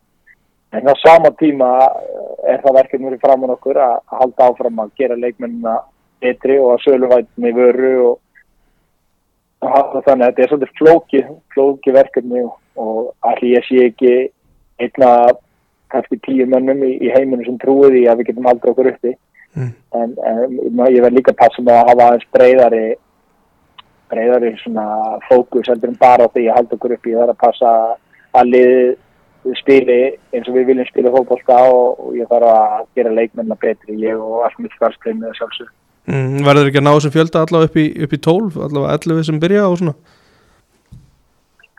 en 0.78 0.92
á 0.92 0.94
sama 1.02 1.32
tíma 1.42 1.70
er 2.48 2.62
það 2.64 2.80
verkefni 2.80 3.10
fyrir 3.10 3.22
framann 3.24 3.56
okkur 3.56 3.82
að 3.84 4.00
halda 4.22 4.50
áfram 4.50 4.82
að 4.84 4.96
gera 5.02 5.20
leikmennina 5.20 5.76
betri 6.24 6.58
og 6.60 6.76
að 6.76 6.84
söluvætni 6.86 7.54
vöru 7.56 7.94
og, 8.08 8.18
þannig 9.62 10.10
að 10.10 10.26
þetta 10.26 10.44
er 10.44 10.52
svolítið 10.52 10.76
flóki, 10.80 11.24
flóki 11.54 11.96
verkefni 11.96 12.44
og, 12.48 12.58
og 12.80 13.00
allir 13.28 13.58
ég 13.58 13.68
sé 13.68 13.86
ekki 13.90 14.14
einna 14.80 15.14
kannski 15.90 16.20
tíu 16.26 16.46
mönnum 16.48 16.84
í, 16.86 16.94
í 17.02 17.12
heiminu 17.16 17.46
sem 17.46 17.58
trúið 17.62 18.02
í 18.04 18.06
að 18.08 18.22
við 18.22 18.32
getum 18.32 18.50
aldrei 18.52 18.72
okkur 18.72 18.92
uppi 18.94 19.14
mm. 19.58 19.72
en, 19.98 20.16
en 20.32 20.84
ég 20.94 21.02
verð 21.04 21.18
líka 21.18 21.34
að 21.34 21.42
passa 21.42 21.64
með 21.66 21.80
að 21.80 21.90
hafa 21.92 22.08
aðeins 22.08 22.30
breyðari 22.36 22.84
breyðari 24.12 24.56
svona 24.62 24.86
fókus 25.28 25.70
heldur 25.72 25.94
en 25.94 26.00
bara 26.00 26.30
því 26.34 26.48
að 26.48 26.58
halda 26.58 26.78
okkur 26.78 26.96
upp 26.96 27.08
í 27.08 27.16
það 27.16 27.34
að 27.34 27.42
passa 27.44 27.74
að 28.40 28.52
lið 28.54 28.98
spili 29.60 30.00
eins 30.36 30.48
og 30.50 30.56
við 30.58 30.72
viljum 30.72 30.88
spila 30.90 31.12
fólkbólka 31.14 31.58
og, 31.72 32.00
og 32.04 32.16
ég 32.18 32.28
þarf 32.30 32.50
að 32.52 32.88
gera 33.00 33.14
leikmennar 33.16 33.60
betri 33.62 34.00
ég 34.04 34.20
og 34.20 34.44
allt 34.46 34.60
mitt 34.60 34.76
svarskrein 34.76 35.22
með 35.22 35.38
sjálfsög 35.40 35.70
mm, 36.12 36.42
Verður 36.48 36.72
ekki 36.72 36.82
að 36.82 36.88
ná 36.88 36.94
sem 37.00 37.14
fjölda 37.14 37.46
allavega 37.46 37.72
upp 37.72 37.80
í, 37.80 37.86
upp 38.04 38.16
í 38.16 38.22
12, 38.28 38.60
allavega 38.68 38.98
11 39.00 39.30
sem 39.30 39.40
byrja 39.40 39.68
og 39.70 39.80
svona? 39.80 39.96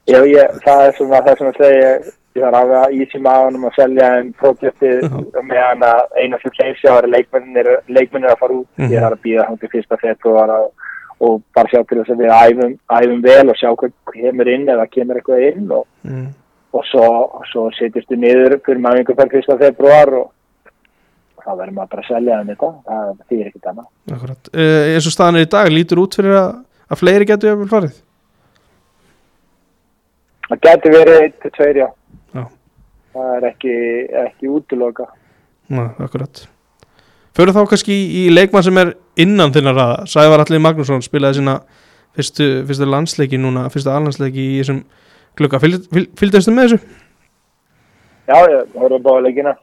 Já, 0.09 0.19
ég, 0.27 0.57
það 0.65 0.87
er 0.87 0.97
svona 0.97 1.23
það 1.27 1.39
sem 1.39 1.51
að 1.51 1.61
segja 1.61 1.93
ég 2.39 2.45
þarf 2.45 2.57
að 2.57 2.73
hafa 2.73 2.83
ís 2.95 3.15
í 3.15 3.23
maðunum 3.25 3.67
að 3.69 3.77
selja 3.77 4.11
en 4.21 4.29
projektið 4.41 5.01
meðan 5.51 5.85
að 5.87 6.03
eina 6.23 6.39
sem 6.41 6.55
segja 6.57 6.77
sjá 6.79 6.93
er 6.97 7.09
leikmennir, 7.11 7.71
leikmennir 7.91 8.33
að 8.33 8.41
fara 8.43 8.57
út 8.61 8.69
mm 8.71 8.85
-hmm. 8.85 8.95
ég 8.95 9.05
þarf 9.05 9.19
að 9.19 9.25
býða 9.27 9.47
hann 9.49 9.59
til 9.59 9.73
fyrsta 9.75 9.99
fett 10.01 10.31
og 10.31 10.39
að 10.45 10.69
og 11.21 11.41
bara 11.55 11.69
sjá 11.69 11.83
til 11.85 12.01
þess 12.01 12.15
að 12.15 12.23
við 12.23 12.35
æfum, 12.35 12.75
æfum 12.97 13.23
vel 13.25 13.53
og 13.53 13.59
sjá 13.61 13.71
hvað 13.71 13.95
kemur 14.15 14.51
inn 14.51 14.69
eða 14.73 14.87
kemur 14.89 15.21
eitthvað 15.21 15.47
inn 15.51 15.73
og, 15.77 15.87
mm. 16.09 16.29
og 16.79 16.87
svo, 16.89 17.07
svo 17.51 17.65
setjast 17.77 18.13
við 18.13 18.23
niður 18.25 18.57
fyrir 18.65 18.85
maður 18.85 19.03
einhver 19.03 19.19
fyrir 19.19 19.35
fyrsta 19.35 19.59
februar 19.61 20.15
og, 20.23 20.31
og 21.37 21.45
þá 21.45 21.51
verður 21.51 21.75
maður 21.77 21.91
bara 21.95 22.05
að 22.07 22.13
selja 22.15 22.39
um 22.41 22.53
þetta, 22.53 22.71
það 22.87 23.11
þýr 23.33 23.51
ekkert 23.51 23.73
annað. 23.73 23.91
Akkurat, 24.17 24.53
uh, 24.55 24.79
eins 24.95 25.11
og 25.11 25.17
staðan 25.17 25.41
er 25.41 25.49
í 25.49 25.51
dag, 25.57 25.73
lítur 25.75 26.05
út 26.05 26.17
fyrir 26.21 26.39
að, 26.41 26.55
að 26.89 27.03
fleiri 27.03 27.29
getur 27.29 27.61
vel 27.61 27.73
farið? 27.75 27.99
Það 30.51 30.63
getur 30.67 30.97
verið 30.97 31.21
eitt 31.27 31.37
til 31.45 31.53
tveir, 31.59 31.83
já. 31.85 31.91
já. 32.39 32.47
Það 33.13 33.35
er 33.37 33.51
ekki, 33.53 33.77
ekki 34.25 34.51
útloka. 34.51 35.07
Ná, 35.71 35.85
akkurat. 36.01 36.47
Fyrir 37.37 37.55
þá 37.55 37.61
kannski 37.71 37.95
í 37.95 38.25
leikmann 38.33 38.65
sem 38.67 38.81
er 38.81 38.97
innan 39.23 39.55
þinnar 39.55 39.79
að 39.85 39.95
Sævar 40.13 40.43
Allir 40.45 40.63
Magnússon 40.65 41.05
spilaði 41.05 41.41
sína 41.41 41.61
fyrstu, 42.17 42.49
fyrstu 42.69 42.89
landsleiki 42.89 43.41
núna, 43.41 43.69
fyrstu 43.73 43.93
alhansleiki 43.93 44.45
í 44.55 44.59
þessum 44.61 44.83
klukka. 45.39 45.61
Fylgdastu 45.63 46.55
með 46.55 46.75
þessu? 46.75 46.81
Já, 48.31 48.37
ég 48.53 48.77
voru 48.77 49.01
báði 49.03 49.27
leikina. 49.29 49.57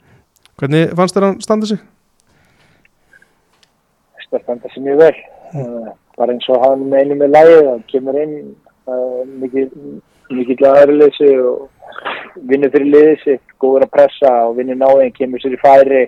Hvernig 0.57 0.93
fannst 0.97 1.17
þér 1.17 1.27
að 1.29 1.39
standa 1.45 1.69
sig? 1.69 1.81
Það 4.27 4.43
standa 4.43 4.73
sig 4.73 4.83
mjög 4.83 5.01
vel. 5.05 5.15
uh, 5.55 5.91
bara 6.17 6.33
eins 6.33 6.47
og 6.51 6.63
hann 6.65 6.87
með 6.91 7.03
einu 7.03 7.17
með 7.21 7.33
lagi 7.35 7.57
það 7.63 7.83
kemur 7.91 8.17
inn 8.19 8.35
uh, 8.89 9.21
mikið 9.43 9.75
mikill 10.35 10.67
að 10.67 10.79
öðruleysi 10.81 11.29
og 11.39 12.41
vinnur 12.49 12.73
fyrir 12.73 12.91
liðið 12.91 13.21
sitt, 13.23 13.53
góður 13.61 13.85
að 13.87 13.93
pressa 13.93 14.33
og 14.49 14.57
vinnur 14.57 14.79
náinn, 14.81 15.13
kemur 15.15 15.41
sér 15.41 15.55
í 15.55 15.61
færi 15.61 16.01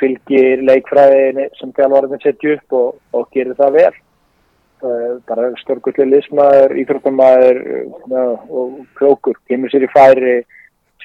fylgir 0.00 0.64
leikfræðin 0.64 1.40
sem 1.58 1.72
þjálfarinn 1.76 2.22
setja 2.22 2.56
upp 2.56 2.76
og, 2.78 2.90
og 3.16 3.30
gerir 3.34 3.56
það 3.58 3.78
vel. 3.80 3.94
Uh, 4.84 5.16
bara 5.28 5.48
stórkullu 5.62 6.04
liðsmaður, 6.04 6.74
íþróttamæður 6.82 7.60
uh, 8.12 8.34
og 8.52 8.74
klókur, 8.98 9.38
kemur 9.48 9.72
sér 9.72 9.86
í 9.86 9.92
færi 9.92 10.34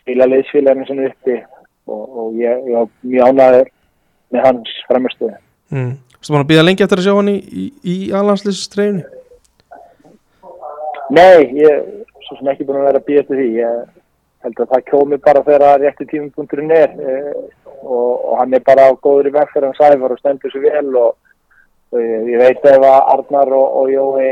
spila 0.01 0.27
liðsfélaginu 0.27 0.87
sem 0.89 0.99
uppi 1.07 1.37
og, 1.87 2.03
og 2.03 2.35
ég, 2.35 2.65
ég 2.67 2.75
var 2.75 2.89
mjög 3.13 3.31
ánæður 3.31 3.71
með 4.35 4.45
hans 4.49 4.75
framistöðu 4.89 5.37
mm. 5.71 5.93
Þú 6.19 6.33
búin 6.33 6.43
að 6.43 6.51
býða 6.51 6.65
lengi 6.67 6.83
eftir 6.83 6.99
að 6.99 7.07
sjá 7.07 7.15
hann 7.15 7.31
í, 7.31 7.37
í, 7.39 7.65
í 7.79 7.95
aðlandsliðsstreifni 8.11 9.07
Nei, 11.11 11.47
ég 11.59 11.87
svo 12.23 12.37
sem 12.39 12.51
ekki 12.53 12.67
búin 12.67 12.79
að 12.79 12.87
vera 12.87 13.01
að 13.01 13.07
býja 13.09 13.23
eftir 13.25 13.39
því. 13.39 13.47
Ég 13.57 13.79
held 14.45 14.61
að 14.61 14.71
það 14.73 14.85
kjómi 14.89 15.19
bara 15.25 15.43
þegar 15.47 15.81
rétti 15.81 16.07
tímupunkturinn 16.11 16.71
er 16.75 16.95
eh, 16.99 17.33
og, 17.81 18.11
og 18.31 18.37
hann 18.39 18.53
er 18.53 18.63
bara 18.65 18.87
á 18.89 18.91
vekk 18.93 19.53
þegar 19.53 19.67
hann 19.67 19.77
sæfar 19.79 20.15
og 20.15 20.21
stendur 20.21 20.53
sér 20.53 20.65
vel 20.67 20.95
og, 20.95 21.11
og 21.91 21.99
ég, 21.99 22.39
veit 22.41 22.65
ef 22.65 22.87
að 22.87 23.11
Arnar 23.15 23.53
og, 23.57 23.77
og 23.81 23.91
Jói 23.91 24.31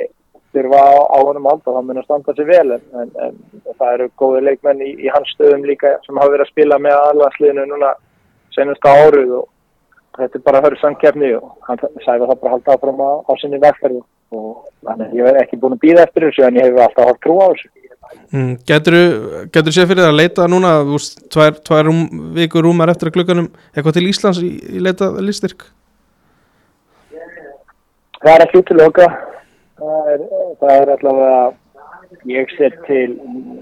þurfa 0.54 0.82
á, 0.82 0.94
á 1.14 1.18
honum 1.22 1.46
halda 1.50 1.76
þá 1.76 1.82
mun 1.86 2.02
að 2.02 2.08
standa 2.08 2.36
sér 2.36 2.50
vel 2.50 2.76
en, 2.76 2.86
en, 3.02 3.12
en 3.22 3.78
það 3.78 3.94
eru 3.94 4.10
góði 4.18 4.44
leikmenn 4.48 4.82
í, 4.82 4.92
í 5.06 5.12
hans 5.14 5.34
stöðum 5.36 5.66
líka 5.70 5.98
sem 6.06 6.18
hafa 6.18 6.34
verið 6.34 6.48
að 6.48 6.54
spila 6.54 6.80
með 6.82 7.02
aðlandsliðinu 7.06 7.66
núna 7.70 7.94
senasta 8.56 8.96
áruð 9.04 9.36
og 9.42 9.50
þetta 10.18 10.40
er 10.40 10.46
bara 10.48 10.62
að 10.62 10.68
höra 10.68 10.82
samkefni 10.82 11.34
og 11.38 11.52
hann 11.68 11.84
sæfa 12.06 12.26
það 12.26 12.40
bara 12.42 12.50
að 12.50 12.56
halda 12.56 12.78
áfram 12.78 13.04
á, 13.06 13.12
á 13.30 13.32
sinni 13.42 13.62
vegferðu 13.62 14.02
og 14.30 14.66
ég 15.14 15.26
hef 15.26 15.42
ekki 15.44 15.62
búin 15.62 15.78
að 15.78 15.84
býða 15.86 16.06
eftir 16.08 16.28
þessu 16.28 16.46
en 16.48 16.60
ég 16.60 16.68
hef 16.70 16.82
alltaf 16.86 17.12
haft 17.12 17.22
trú 17.26 17.38
á 17.42 17.48
þessu 17.54 17.70
mm. 18.34 18.52
Getur 18.70 19.00
þú 19.54 19.74
séð 19.76 19.90
fyrir 19.92 20.04
það 20.04 20.12
að 20.12 20.20
leita 20.20 20.48
núna 20.52 20.76
úst, 20.98 21.22
tvær, 21.34 21.58
tvær 21.66 21.90
rúm, 21.90 22.04
vikur 22.38 22.66
rúmar 22.68 22.92
eftir 22.94 23.14
klukkanum 23.16 23.50
eitthvað 23.74 24.00
til 24.00 24.08
Íslands 24.10 24.44
í, 24.44 24.54
í 24.78 24.84
leita 24.84 25.12
listyrk? 25.24 25.68
Það 28.20 28.36
er 28.36 28.46
ekki 28.46 28.62
út 28.62 28.70
til 28.70 28.82
oka 28.84 29.08
það 29.80 30.14
er, 30.14 30.24
það 30.60 30.76
er 30.76 30.94
allavega 30.96 31.42
ég 32.30 32.54
set 32.58 32.78
til 32.88 33.18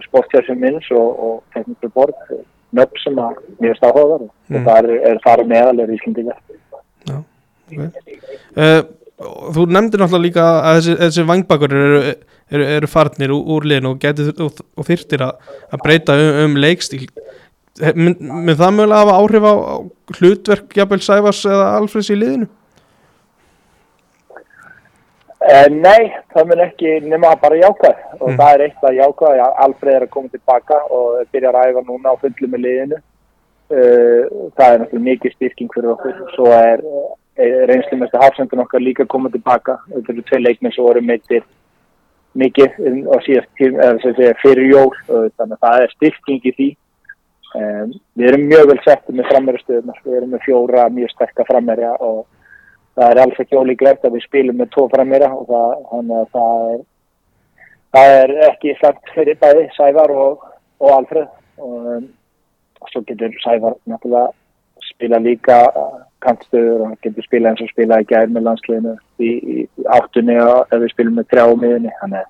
sportjárfum 0.08 0.62
minns 0.62 0.88
og, 0.96 1.10
og 1.28 1.42
tekníkur 1.56 1.92
borg 1.96 2.38
nöpp 2.78 3.02
sem 3.04 3.18
að 3.22 3.42
mér 3.62 3.74
er 3.74 3.80
stáðaðar 3.80 4.24
mm. 4.26 4.56
og 4.58 4.68
það 4.68 4.78
er, 4.80 5.02
er 5.12 5.20
þar 5.26 5.44
meðalega 5.52 5.98
íslendingar 5.98 6.40
Já, 7.08 7.20
ok 7.72 7.84
uh, 7.84 8.82
Þú 9.18 9.64
nefndir 9.74 9.98
náttúrulega 9.98 10.26
líka 10.28 10.44
að 10.62 10.76
þessi, 10.76 10.96
þessi 11.00 11.24
vangbakur 11.26 11.72
eru, 11.74 12.02
eru, 12.52 12.68
eru 12.78 12.90
farnir 12.92 13.34
úr, 13.36 13.44
úr 13.58 13.68
liðin 13.72 13.92
og, 13.92 14.00
getur, 14.04 14.32
og, 14.44 14.62
og 14.78 14.88
þyrtir 14.88 15.26
að, 15.28 15.50
að 15.72 15.84
breyta 15.84 16.18
um, 16.18 16.30
um 16.46 16.62
leikstíl. 16.62 17.08
Mynd 17.94 18.56
það 18.58 18.72
mögulega 18.74 19.04
hafa 19.04 19.18
áhrif 19.22 19.44
á, 19.46 19.54
á 19.54 19.76
hlutverk 20.18 20.80
jafnvel 20.80 21.04
Sæfars 21.06 21.44
eða 21.46 21.68
Alfreds 21.78 22.10
í 22.10 22.18
liðinu? 22.18 22.48
Eh, 25.48 25.68
nei, 25.72 26.10
það 26.34 26.50
mun 26.50 26.64
ekki 26.66 26.96
nema 27.06 27.36
bara 27.40 27.60
jákvæð. 27.60 28.00
Og 28.18 28.32
mm. 28.32 28.40
það 28.40 28.50
er 28.54 28.64
eitt 28.66 28.88
að 28.90 28.98
jákvæð 28.98 29.44
Alfred 29.46 29.94
er 29.94 30.08
að 30.08 30.16
koma 30.16 30.34
tilbaka 30.34 30.80
og 30.98 31.22
byrja 31.32 31.52
að 31.54 31.60
ræða 31.60 31.86
núna 31.86 32.16
á 32.18 32.22
fullu 32.24 32.50
með 32.52 32.66
liðinu. 32.66 33.00
Uh, 33.68 34.24
það 34.56 34.74
er 34.74 34.78
náttúrulega 34.80 35.06
mikið 35.06 35.34
styrking 35.36 35.72
fyrir 35.76 35.92
okkur. 35.92 36.20
Svo 36.34 36.50
er 36.56 36.84
reynslu 37.68 37.98
mest 38.00 38.16
að 38.16 38.24
hafsendun 38.24 38.64
okkar 38.64 38.84
líka 38.84 39.06
koma 39.12 39.32
tilbaka. 39.32 39.78
Þetta 39.92 40.14
eru 40.14 40.26
tvei 40.30 40.40
leikminn 40.42 40.74
sem 40.74 40.88
voru 40.88 41.04
meittir 41.04 41.44
mikið 42.38 42.78
og 43.12 43.24
síðast 43.26 43.50
tím, 43.60 43.80
segja, 44.04 44.34
fyrir 44.42 44.70
jól 44.72 44.92
þannig 45.08 45.56
að 45.58 45.64
það 45.66 45.84
er 45.84 45.96
styrking 45.96 46.46
í 46.46 46.54
því. 46.58 46.70
Um, 47.58 47.94
við 48.20 48.28
erum 48.28 48.44
mjög 48.50 48.66
vel 48.70 48.80
settið 48.84 49.18
með 49.18 49.30
frammerjastöðunar 49.32 50.00
við 50.04 50.16
erum 50.18 50.34
með 50.36 50.42
fjóra 50.44 50.82
mjög 50.92 51.14
sterkar 51.14 51.48
frammerja 51.48 51.94
og 52.04 52.26
það 52.98 53.14
er 53.14 53.22
alls 53.22 53.40
ekki 53.40 53.58
ólíklegt 53.58 54.06
að 54.06 54.18
við 54.18 54.26
spilum 54.26 54.60
með 54.60 54.74
tvo 54.74 54.84
frammerja 54.92 55.30
og 55.32 55.48
það, 55.48 56.12
það, 56.34 56.66
er, 56.74 56.82
það 57.96 58.16
er 58.18 58.34
ekki 58.50 58.76
slæmt 58.82 59.14
fyrir 59.16 59.40
bæði 59.40 59.64
Sævar 59.78 60.14
og, 60.26 60.44
og 60.84 60.94
Alfred 60.98 61.64
og 61.64 61.88
um, 61.96 62.10
svo 62.92 63.04
getur 63.08 63.40
Sævar 63.46 63.80
náttúrulega 63.88 64.28
spila 64.92 65.22
líka 65.24 65.62
kantstöður 66.26 66.82
og 66.82 66.90
hann 66.90 67.00
getur 67.06 67.26
spila 67.26 67.52
eins 67.52 67.64
og 67.64 67.72
spila 67.72 68.02
í 68.02 68.08
gæð 68.10 68.34
með 68.34 68.48
landsliðinu 68.48 68.94
í, 69.22 69.32
í, 69.32 69.66
áttunni 69.94 70.38
og 70.44 70.74
ef 70.74 70.84
við 70.84 70.94
spilum 70.94 71.18
með 71.20 71.30
þrjá 71.34 71.46
miðunni 71.62 71.94
þannig 72.02 72.30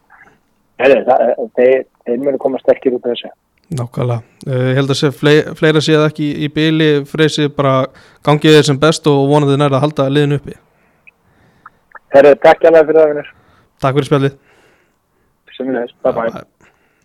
að 0.78 1.44
þeir, 1.58 1.86
þeir 2.06 2.24
munu 2.24 2.42
koma 2.42 2.62
sterkir 2.62 2.98
út 2.98 3.06
af 3.08 3.16
þessu. 3.16 3.34
Nákvæmlega, 3.78 4.24
uh, 4.48 4.66
ég 4.70 4.78
held 4.80 4.94
að 4.94 5.00
sé 5.02 5.10
flei, 5.12 5.36
fleira 5.60 5.84
séð 5.84 6.06
ekki 6.06 6.28
í, 6.28 6.46
í 6.48 6.52
byli 6.56 6.92
freysi 7.10 7.50
bara 7.52 7.90
gangið 8.24 8.60
þeir 8.60 8.70
sem 8.70 8.80
best 8.80 9.10
og 9.12 9.26
vonaði 9.32 9.58
nærða 9.60 9.82
að 9.82 9.88
halda 9.88 10.10
liðin 10.14 10.38
uppi. 10.38 10.56
Herri, 12.16 12.36
takk 12.44 12.70
alveg 12.70 12.92
fyrir 12.92 13.02
það 13.04 13.34
Takk 13.84 13.98
fyrir 13.98 14.10
spjallið. 14.12 14.38
Semilegis, 15.58 15.98
bye 16.06 16.16
bye 16.16 16.48